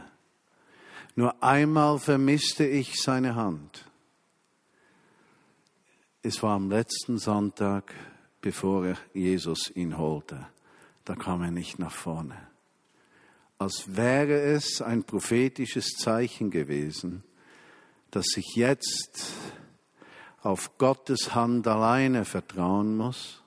Nur 1.17 1.43
einmal 1.43 1.99
vermisste 1.99 2.67
ich 2.67 2.99
seine 2.99 3.35
Hand. 3.35 3.85
Es 6.23 6.43
war 6.43 6.57
am 6.57 6.71
letzten 6.71 7.19
Sonntag, 7.19 7.93
bevor 8.41 8.95
Jesus 9.13 9.71
ihn 9.75 9.99
holte 9.99 10.47
da 11.11 11.17
kam 11.17 11.43
er 11.43 11.51
nicht 11.51 11.81
nach 11.81 11.91
vorne. 11.91 12.37
Als 13.59 13.97
wäre 13.97 14.43
es 14.43 14.81
ein 14.81 15.03
prophetisches 15.03 15.97
Zeichen 15.99 16.53
gewesen, 16.53 17.25
dass 18.13 18.37
ich 18.37 18.55
jetzt 18.55 19.33
auf 20.41 20.79
Gottes 20.79 21.35
Hand 21.35 21.67
alleine 21.67 22.25
vertrauen 22.25 22.97
muss 22.97 23.43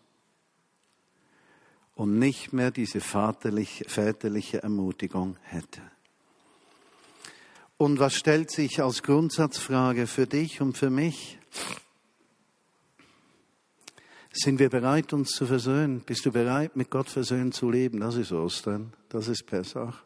und 1.95 2.20
nicht 2.20 2.51
mehr 2.51 2.70
diese 2.70 2.99
väterliche, 2.99 3.86
väterliche 3.86 4.61
Ermutigung 4.61 5.38
hätte. 5.43 5.82
Und 7.78 7.97
was 7.97 8.16
stellt 8.16 8.51
sich 8.51 8.84
als 8.84 9.03
Grundsatzfrage 9.03 10.07
für 10.07 10.28
dich 10.28 10.59
und 10.59 10.78
für 10.78 10.89
mich? 10.89 11.39
Sind 14.36 14.58
wir 14.58 14.70
bereit, 14.70 15.14
uns 15.14 15.30
zu 15.34 15.46
versöhnen? 15.46 16.00
Bist 16.02 16.26
du 16.26 16.32
bereit, 16.32 16.76
mit 16.76 16.90
Gott 16.90 17.08
versöhnt 17.08 17.54
zu 17.54 17.70
leben? 17.70 18.00
Das 18.00 18.16
ist 18.16 18.32
Ostern, 18.32 18.92
das 19.08 19.28
ist 19.28 19.46
Pessach. 19.46 20.04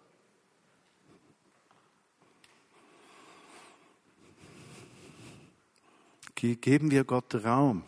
Geben 6.35 6.91
wir 6.91 7.05
Gott 7.05 7.33
Raum. 7.35 7.83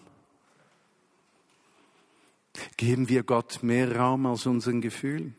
Geben 2.77 3.09
wir 3.09 3.23
Gott 3.23 3.61
mehr 3.61 3.93
Raum 3.93 4.25
als 4.25 4.45
unseren 4.45 4.79
Gefühlen. 4.79 5.35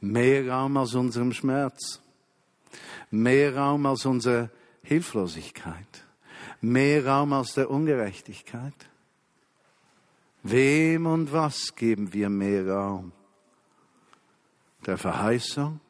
Mehr 0.00 0.48
Raum 0.48 0.76
als 0.76 0.94
unserem 0.94 1.32
Schmerz. 1.32 2.00
Mehr 3.10 3.56
Raum 3.56 3.84
als 3.84 4.06
unserer 4.06 4.48
Hilflosigkeit. 4.84 6.04
Mehr 6.60 7.04
Raum 7.04 7.32
als 7.32 7.54
der 7.54 7.68
Ungerechtigkeit. 7.68 8.74
Wem 10.46 11.06
und 11.06 11.32
was 11.32 11.74
geben 11.74 12.12
wir 12.12 12.28
mehr 12.28 12.68
Raum? 12.68 13.12
Der 14.84 14.98
Verheißung 14.98 15.80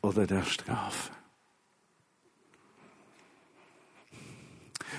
oder 0.00 0.26
der 0.26 0.42
Strafe? 0.42 1.12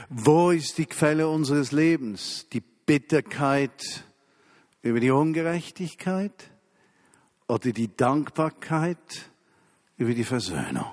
Wo 0.09 0.51
ist 0.51 0.77
die 0.77 0.85
Quelle 0.85 1.27
unseres 1.27 1.71
Lebens? 1.71 2.47
Die 2.53 2.61
Bitterkeit 2.61 4.03
über 4.83 4.99
die 4.99 5.09
Ungerechtigkeit 5.09 6.51
oder 7.47 7.71
die 7.71 7.97
Dankbarkeit 7.97 9.31
über 9.97 10.13
die 10.13 10.23
Versöhnung? 10.23 10.91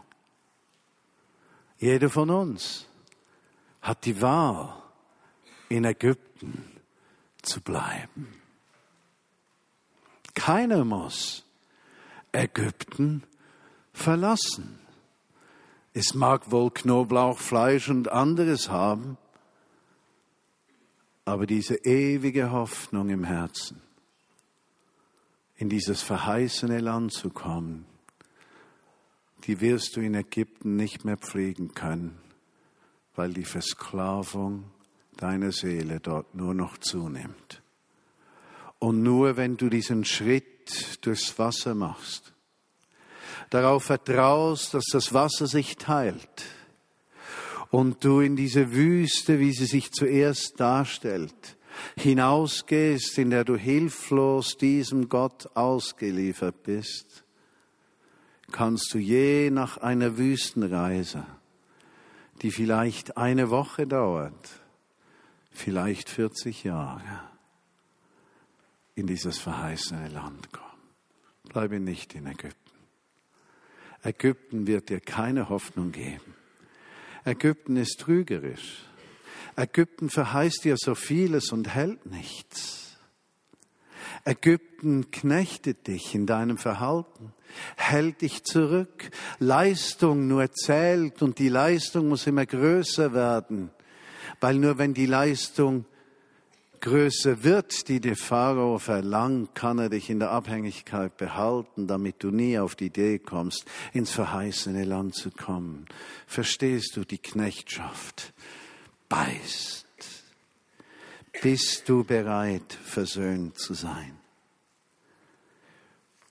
Jeder 1.76 2.08
von 2.08 2.30
uns 2.30 2.88
hat 3.82 4.06
die 4.06 4.18
Wahl 4.22 4.81
in 5.72 5.84
Ägypten 5.84 6.64
zu 7.40 7.62
bleiben. 7.62 8.28
Keiner 10.34 10.84
muss 10.84 11.44
Ägypten 12.30 13.22
verlassen. 13.94 14.78
Es 15.94 16.12
mag 16.14 16.50
wohl 16.50 16.70
Knoblauch, 16.70 17.38
Fleisch 17.38 17.88
und 17.88 18.08
anderes 18.08 18.68
haben, 18.68 19.16
aber 21.24 21.46
diese 21.46 21.76
ewige 21.76 22.50
Hoffnung 22.50 23.08
im 23.08 23.24
Herzen, 23.24 23.80
in 25.56 25.70
dieses 25.70 26.02
verheißene 26.02 26.80
Land 26.80 27.14
zu 27.14 27.30
kommen, 27.30 27.86
die 29.44 29.60
wirst 29.60 29.96
du 29.96 30.00
in 30.00 30.14
Ägypten 30.14 30.76
nicht 30.76 31.06
mehr 31.06 31.16
pflegen 31.16 31.72
können, 31.72 32.18
weil 33.14 33.32
die 33.32 33.44
Versklavung 33.44 34.64
deiner 35.22 35.52
Seele 35.52 36.00
dort 36.00 36.34
nur 36.34 36.54
noch 36.54 36.78
zunimmt. 36.78 37.62
Und 38.78 39.02
nur 39.02 39.36
wenn 39.36 39.56
du 39.56 39.68
diesen 39.68 40.04
Schritt 40.04 40.98
durchs 41.02 41.38
Wasser 41.38 41.74
machst, 41.74 42.32
darauf 43.50 43.84
vertraust, 43.84 44.74
dass 44.74 44.86
das 44.90 45.12
Wasser 45.12 45.46
sich 45.46 45.76
teilt 45.76 46.44
und 47.70 48.04
du 48.04 48.20
in 48.20 48.34
diese 48.34 48.72
Wüste, 48.72 49.38
wie 49.38 49.52
sie 49.52 49.66
sich 49.66 49.92
zuerst 49.92 50.58
darstellt, 50.58 51.56
hinausgehst, 51.96 53.18
in 53.18 53.30
der 53.30 53.44
du 53.44 53.56
hilflos 53.56 54.56
diesem 54.56 55.08
Gott 55.08 55.48
ausgeliefert 55.54 56.62
bist, 56.64 57.24
kannst 58.50 58.92
du 58.92 58.98
je 58.98 59.50
nach 59.50 59.78
einer 59.78 60.18
Wüstenreise, 60.18 61.24
die 62.42 62.50
vielleicht 62.50 63.16
eine 63.16 63.50
Woche 63.50 63.86
dauert, 63.86 64.61
vielleicht 65.52 66.08
40 66.08 66.64
Jahre 66.64 67.20
in 68.94 69.06
dieses 69.06 69.38
verheißene 69.38 70.08
Land 70.08 70.52
kommen. 70.52 70.68
Bleibe 71.44 71.80
nicht 71.80 72.14
in 72.14 72.26
Ägypten. 72.26 72.56
Ägypten 74.02 74.66
wird 74.66 74.88
dir 74.88 75.00
keine 75.00 75.48
Hoffnung 75.48 75.92
geben. 75.92 76.34
Ägypten 77.24 77.76
ist 77.76 78.00
trügerisch. 78.00 78.84
Ägypten 79.56 80.10
verheißt 80.10 80.64
dir 80.64 80.76
so 80.76 80.94
vieles 80.94 81.52
und 81.52 81.68
hält 81.68 82.06
nichts. 82.06 82.96
Ägypten 84.24 85.10
knechtet 85.10 85.86
dich 85.86 86.14
in 86.14 86.26
deinem 86.26 86.58
Verhalten, 86.58 87.32
hält 87.76 88.22
dich 88.22 88.44
zurück. 88.44 89.10
Leistung 89.38 90.26
nur 90.26 90.50
zählt 90.52 91.22
und 91.22 91.38
die 91.38 91.48
Leistung 91.48 92.08
muss 92.08 92.26
immer 92.26 92.46
größer 92.46 93.14
werden 93.14 93.70
weil 94.42 94.56
nur 94.56 94.76
wenn 94.76 94.92
die 94.92 95.06
Leistung 95.06 95.86
größer 96.80 97.44
wird, 97.44 97.88
die 97.88 98.00
der 98.00 98.16
Pharao 98.16 98.78
verlangt, 98.78 99.54
kann 99.54 99.78
er 99.78 99.88
dich 99.88 100.10
in 100.10 100.18
der 100.18 100.32
Abhängigkeit 100.32 101.16
behalten, 101.16 101.86
damit 101.86 102.24
du 102.24 102.32
nie 102.32 102.58
auf 102.58 102.74
die 102.74 102.86
Idee 102.86 103.20
kommst, 103.20 103.64
ins 103.92 104.10
verheißene 104.10 104.84
Land 104.84 105.14
zu 105.14 105.30
kommen. 105.30 105.86
Verstehst 106.26 106.96
du 106.96 107.04
die 107.04 107.18
Knechtschaft? 107.18 108.32
Beißt. 109.08 109.86
Bist 111.40 111.88
du 111.88 112.02
bereit, 112.02 112.76
versöhnt 112.84 113.56
zu 113.56 113.74
sein? 113.74 114.18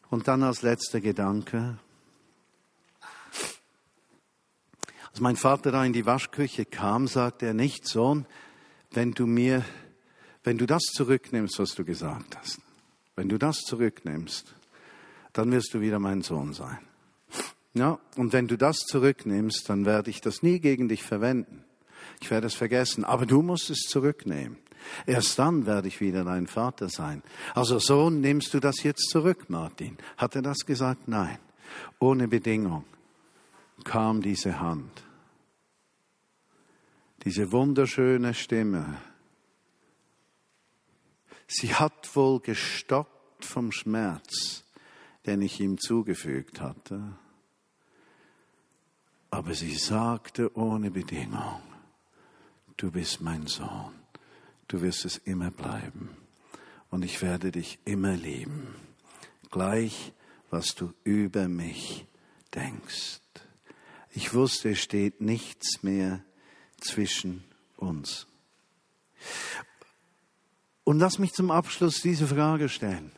Und 0.10 0.28
dann 0.28 0.44
als 0.44 0.64
letzter 0.64 1.00
Gedanke, 1.00 1.78
Als 5.11 5.11
mein 5.22 5.36
Vater 5.36 5.72
da 5.72 5.86
in 5.86 5.94
die 5.94 6.06
Waschküche 6.06 6.66
kam, 6.66 7.08
sagte 7.08 7.46
er 7.46 7.54
nicht, 7.54 7.88
Sohn, 7.88 8.26
wenn 8.92 9.12
du 9.12 9.28
mir, 9.28 9.64
wenn 10.44 10.58
du 10.58 10.66
das 10.66 10.82
zurücknimmst, 10.82 11.60
was 11.60 11.76
du 11.76 11.86
gesagt 11.86 12.38
hast, 12.38 12.60
wenn 13.16 13.30
du 13.30 13.38
das 13.38 13.58
zurücknimmst, 13.60 14.56
dann 15.34 15.52
wirst 15.52 15.74
du 15.76 15.80
wieder 15.80 16.00
mein 16.00 16.24
Sohn 16.24 16.54
sein. 16.54 16.80
Ja, 17.76 18.00
und 18.18 18.34
wenn 18.34 18.48
du 18.48 18.58
das 18.58 18.78
zurücknimmst, 18.80 19.70
dann 19.70 19.86
werde 19.86 20.10
ich 20.10 20.22
das 20.22 20.42
nie 20.42 20.60
gegen 20.60 20.90
dich 20.90 21.04
verwenden. 21.04 21.64
Ich 22.20 22.32
werde 22.32 22.48
es 22.48 22.56
vergessen, 22.56 23.06
aber 23.06 23.28
du 23.28 23.44
musst 23.44 23.70
es 23.70 23.82
zurücknehmen. 23.82 24.58
Erst 25.06 25.38
dann 25.38 25.68
werde 25.68 25.88
ich 25.88 26.02
wieder 26.02 26.24
dein 26.24 26.48
Vater 26.48 26.90
sein. 26.90 27.22
Also 27.54 27.78
Sohn, 27.78 28.22
nimmst 28.22 28.56
du 28.56 28.60
das 28.60 28.82
jetzt 28.82 29.10
zurück, 29.10 29.50
Martin? 29.50 29.98
Hat 30.18 30.36
er 30.36 30.42
das 30.42 30.66
gesagt? 30.66 31.08
Nein. 31.08 31.38
Ohne 32.00 32.28
Bedingung 32.28 32.84
kam 33.84 34.22
diese 34.22 34.60
Hand. 34.60 35.04
Diese 37.24 37.52
wunderschöne 37.52 38.34
Stimme. 38.34 38.98
Sie 41.48 41.76
hat 41.76 42.16
wohl 42.16 42.40
gestockt 42.40 43.46
vom 43.46 43.72
Schmerz, 43.72 44.64
den 45.28 45.44
ich 45.44 45.60
ihm 45.60 45.78
zugefügt 45.78 46.62
hatte. 46.62 47.16
Aber 49.30 49.54
sie 49.54 49.76
sagte 49.76 50.56
ohne 50.58 50.90
Bedingung, 50.90 51.62
du 52.78 52.90
bist 52.90 53.22
mein 53.22 53.46
Sohn, 53.46 53.94
du 54.68 54.82
wirst 54.82 55.06
es 55.06 55.18
immer 55.18 55.52
bleiben 55.52 56.10
und 56.90 57.06
ich 57.06 57.22
werde 57.22 57.52
dich 57.52 57.78
immer 57.86 58.14
lieben, 58.14 58.74
gleich 59.52 60.12
was 60.50 60.74
du 60.74 60.92
über 61.04 61.48
mich 61.48 62.08
denkst. 62.56 63.22
Ich 64.10 64.34
wusste, 64.34 64.72
es 64.72 64.80
steht 64.80 65.22
nichts 65.22 65.84
mehr 65.84 66.24
zwischen 66.84 67.44
uns. 67.78 68.28
Und 70.84 71.00
lass 71.00 71.20
mich 71.20 71.32
zum 71.32 71.52
Abschluss 71.52 72.02
diese 72.02 72.28
Frage 72.28 72.70
stellen. 72.70 73.12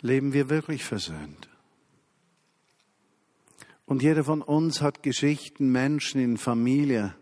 Leben 0.00 0.32
wir 0.32 0.50
wirklich 0.50 0.84
versöhnt? 0.84 1.48
Und 3.86 4.02
jeder 4.02 4.24
von 4.24 4.42
uns 4.42 4.80
hat 4.80 5.02
Geschichten, 5.02 5.70
Menschen 5.70 6.20
in 6.20 6.38
Familie, 6.38 7.14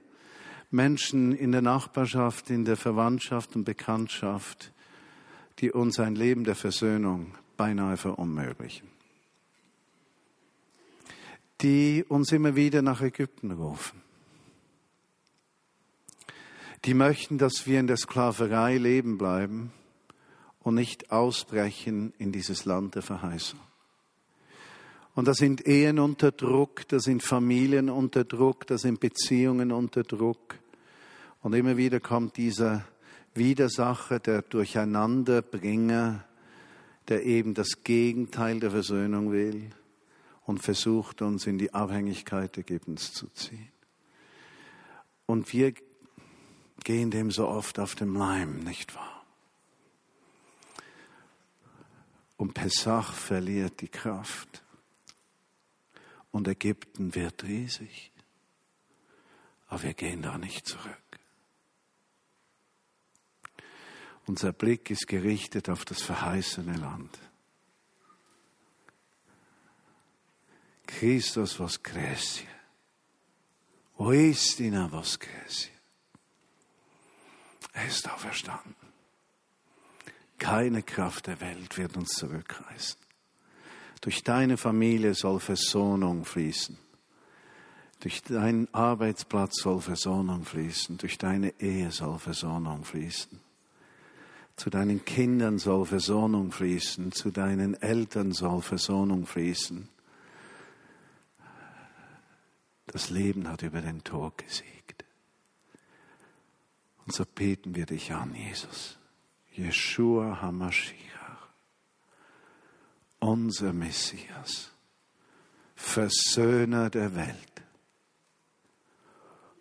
Menschen 0.71 1.33
in 1.33 1.53
der 1.53 1.63
Nachbarschaft, 1.63 2.49
in 2.49 2.65
der 2.65 2.77
Verwandtschaft 2.77 3.57
und 3.57 3.65
Bekanntschaft, 3.65 4.73
die 5.59 5.73
uns 5.73 5.99
ein 5.99 6.15
Leben 6.15 6.45
der 6.45 6.55
Versöhnung 6.55 7.35
beinahe 7.57 7.97
verunmöglichen 7.97 8.91
die 11.63 12.05
uns 12.09 12.33
immer 12.33 12.57
wieder 12.57 12.83
nach 12.83 13.03
Ägypten 13.03 13.51
rufen. 13.51 14.01
Die 16.85 16.95
möchten, 16.95 17.37
dass 17.37 17.66
wir 17.66 17.78
in 17.78 17.87
der 17.87 17.99
Sklaverei 17.99 18.78
leben 18.78 19.18
bleiben 19.18 19.72
und 20.61 20.74
nicht 20.74 21.11
ausbrechen 21.11 22.14
in 22.18 22.33
dieses 22.33 22.64
Land 22.64 22.95
der 22.95 23.03
Verheißung. 23.03 23.61
Und 25.14 25.26
da 25.28 25.35
sind 25.35 25.66
Ehen 25.66 25.99
unter 25.99 26.31
Druck, 26.31 26.89
da 26.89 26.99
sind 26.99 27.22
Familien 27.22 27.91
unter 27.91 28.24
Druck, 28.24 28.66
da 28.66 28.78
sind 28.78 29.01
Beziehungen 29.01 29.72
unter 29.72 30.03
Druck. 30.03 30.59
Und 31.43 31.55
immer 31.55 31.76
wieder 31.76 32.01
kommt 32.01 32.37
dieser 32.37 32.87
Widersacher, 33.35 34.18
der 34.18 34.43
Durcheinanderbringer, 34.43 36.24
der 37.09 37.24
eben 37.24 37.55
das 37.55 37.83
Gegenteil 37.85 38.61
der 38.61 38.70
Versöhnung 38.70 39.33
will 39.33 39.70
und 40.45 40.62
versucht 40.62 41.22
uns 41.22 41.47
in 41.47 41.59
die 41.59 41.74
Abhängigkeit 41.74 42.57
Ägyptens 42.57 43.12
zu 43.12 43.28
ziehen. 43.35 43.68
Und 45.26 45.53
wir 45.53 45.74
gehen 46.85 47.11
dem 47.11 47.31
so 47.31 47.49
oft 47.49 47.78
auf 47.78 47.95
den 47.95 48.14
Leim, 48.14 48.61
nicht 48.61 48.95
wahr? 48.95 49.24
Und 52.37 52.55
Pesach 52.55 53.12
verliert 53.12 53.83
die 53.83 53.89
Kraft. 53.89 54.62
Und 56.31 56.49
Ägypten 56.49 57.14
wird 57.14 57.43
riesig. 57.45 58.12
Aber 59.68 59.83
wir 59.83 59.95
gehen 59.95 60.22
da 60.22 60.39
nicht 60.39 60.66
zurück. 60.66 61.20
Unser 64.26 64.53
Blick 64.53 64.91
ist 64.91 65.07
gerichtet 65.07 65.68
auf 65.68 65.85
das 65.85 66.01
verheißene 66.03 66.76
Land. 66.76 67.18
Christus 70.87 71.59
voskresie. 71.59 72.49
Oistina 73.99 74.91
voskresie. 74.91 75.80
Er 77.73 77.87
ist 77.87 78.11
auferstanden. 78.11 78.75
Keine 80.39 80.83
Kraft 80.83 81.27
der 81.27 81.41
Welt 81.41 81.77
wird 81.77 81.97
uns 81.97 82.11
zurückreißen. 82.11 82.99
Durch 84.01 84.23
deine 84.23 84.57
Familie 84.57 85.14
soll 85.14 85.41
Versöhnung 85.41 86.25
fließen. 86.25 86.79
Durch 88.01 88.23
deinen 88.23 88.73
Arbeitsplatz 88.73 89.61
soll 89.61 89.83
Versöhnung 89.83 90.45
fließen. 90.45 90.97
Durch 90.97 91.18
deine 91.18 91.53
Ehe 91.61 91.91
soll 91.91 92.18
Versöhnung 92.18 92.85
fließen. 92.85 93.39
Zu 94.57 94.71
deinen 94.71 95.05
Kindern 95.05 95.59
soll 95.59 95.85
Versöhnung 95.85 96.51
fließen. 96.51 97.12
Zu 97.12 97.31
deinen 97.31 97.75
Eltern 97.75 98.33
soll 98.33 98.62
Versöhnung 98.62 99.27
fließen. 99.27 99.89
Das 102.87 103.11
Leben 103.11 103.49
hat 103.49 103.62
über 103.62 103.83
den 103.83 104.03
Tod 104.03 104.39
gesiegt. 104.39 104.80
Und 107.11 107.17
so 107.17 107.25
beten 107.25 107.75
wir 107.75 107.87
dich 107.87 108.13
an, 108.13 108.37
Jesus. 108.37 108.97
Yeshua 109.57 110.41
HaMashiach, 110.43 111.49
unser 113.19 113.73
Messias, 113.73 114.71
Versöhner 115.75 116.89
der 116.89 117.17
Welt, 117.17 117.63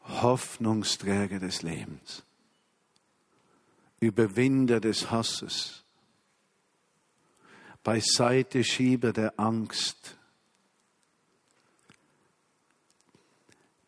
Hoffnungsträger 0.04 1.39
des 1.39 1.64
Lebens, 1.64 2.22
Überwinder 4.00 4.80
des 4.80 5.10
Hasses, 5.10 5.84
beiseite 7.84 8.64
Schieber 8.64 9.12
der 9.12 9.39
Angst, 9.39 10.18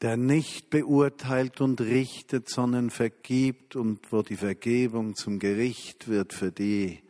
der 0.01 0.17
nicht 0.17 0.71
beurteilt 0.71 1.61
und 1.61 1.79
richtet, 1.79 2.49
sondern 2.49 2.89
vergibt 2.89 3.75
und 3.75 4.11
wo 4.11 4.23
die 4.23 4.35
Vergebung 4.35 5.15
zum 5.15 5.37
Gericht 5.37 6.07
wird 6.07 6.33
für 6.33 6.51
die, 6.51 7.03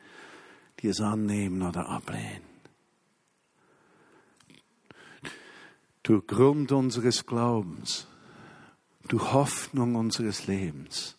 die 0.80 0.90
es 0.90 1.00
annehmen 1.00 1.62
oder 1.62 1.88
ablehnen. 1.88 2.52
Du 6.04 6.22
Grund 6.22 6.72
unseres 6.72 7.26
Glaubens, 7.26 8.08
du 9.08 9.20
Hoffnung 9.32 9.96
unseres 9.96 10.48
Lebens, 10.48 11.18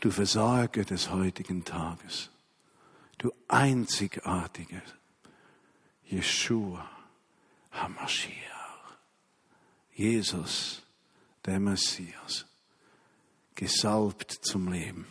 du 0.00 0.10
Versorger 0.10 0.84
des 0.84 1.10
heutigen 1.10 1.64
Tages, 1.64 2.30
du 3.18 3.32
einzigartiger 3.48 4.82
Jeshua 6.02 6.84
HaMashiach. 7.70 8.53
Jesus, 9.94 10.82
der 11.46 11.60
Messias, 11.60 12.46
gesalbt 13.54 14.32
zum 14.32 14.72
Leben, 14.72 15.06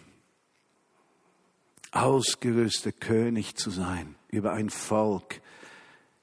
ausgerüster 1.91 2.91
König 2.91 3.55
zu 3.55 3.69
sein 3.69 4.15
über 4.29 4.51
ein 4.51 4.69
Volk, 4.69 5.41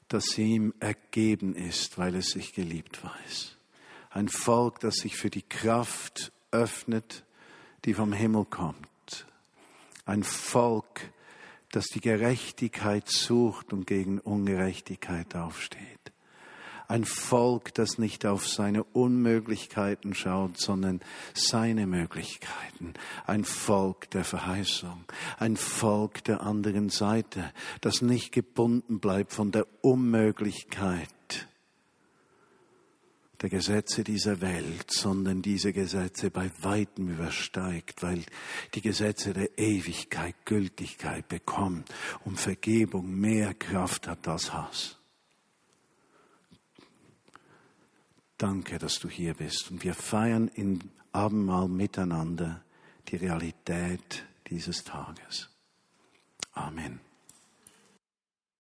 das 0.09 0.37
ihm 0.37 0.75
ergeben 0.81 1.55
ist, 1.55 1.97
weil 1.97 2.17
es 2.17 2.31
sich 2.31 2.53
geliebt 2.53 3.03
weiß. 3.03 3.57
Ein 4.11 4.29
Volk, 4.29 4.81
das 4.81 4.97
sich 4.97 5.17
für 5.17 5.31
die 5.31 5.43
Kraft 5.43 6.33
öffnet, 6.51 7.25
die 7.85 7.95
vom 7.95 8.13
Himmel 8.13 8.45
kommt. 8.45 9.27
Ein 10.05 10.25
Volk, 10.25 11.13
das 11.71 11.87
die 11.87 12.01
Gerechtigkeit 12.01 13.09
sucht 13.09 13.73
und 13.73 13.87
gegen 13.87 14.19
Ungerechtigkeit 14.19 15.37
aufsteht. 15.37 16.13
Ein 16.91 17.05
Volk, 17.05 17.72
das 17.74 17.99
nicht 17.99 18.26
auf 18.26 18.49
seine 18.49 18.82
Unmöglichkeiten 18.82 20.12
schaut, 20.12 20.59
sondern 20.59 21.01
seine 21.34 21.86
Möglichkeiten. 21.86 22.95
Ein 23.28 23.45
Volk 23.45 24.11
der 24.11 24.24
Verheißung. 24.24 25.05
Ein 25.38 25.57
Volk 25.57 26.24
der 26.24 26.41
anderen 26.41 26.88
Seite, 26.88 27.53
das 27.80 28.03
nicht 28.03 28.32
gebunden 28.32 28.99
bleibt 28.99 29.32
von 29.32 29.53
der 29.53 29.68
Unmöglichkeit 29.82 31.47
der 33.41 33.51
Gesetze 33.51 34.03
dieser 34.03 34.41
Welt, 34.41 34.91
sondern 34.91 35.43
diese 35.43 35.72
Gesetze 35.72 36.30
bei 36.32 36.51
weitem 36.61 37.09
übersteigt, 37.09 38.03
weil 38.03 38.24
die 38.74 38.82
Gesetze 38.82 39.32
der 39.32 39.57
Ewigkeit 39.57 40.34
Gültigkeit 40.45 41.28
bekommen 41.28 41.84
und 42.24 42.38
Vergebung 42.38 43.14
mehr 43.14 43.55
Kraft 43.55 44.09
hat 44.09 44.26
als 44.26 44.53
Hass. 44.53 45.00
Danke, 48.41 48.78
dass 48.78 48.99
du 48.99 49.11
hier 49.11 49.34
bist. 49.34 49.70
Und 49.70 49.84
wir 49.84 49.93
feiern 49.93 50.49
im 50.55 50.78
Abendmahl 51.12 51.68
miteinander 51.68 52.64
die 53.09 53.16
Realität 53.16 54.24
dieses 54.47 54.82
Tages. 54.82 55.51
Amen. 56.55 57.01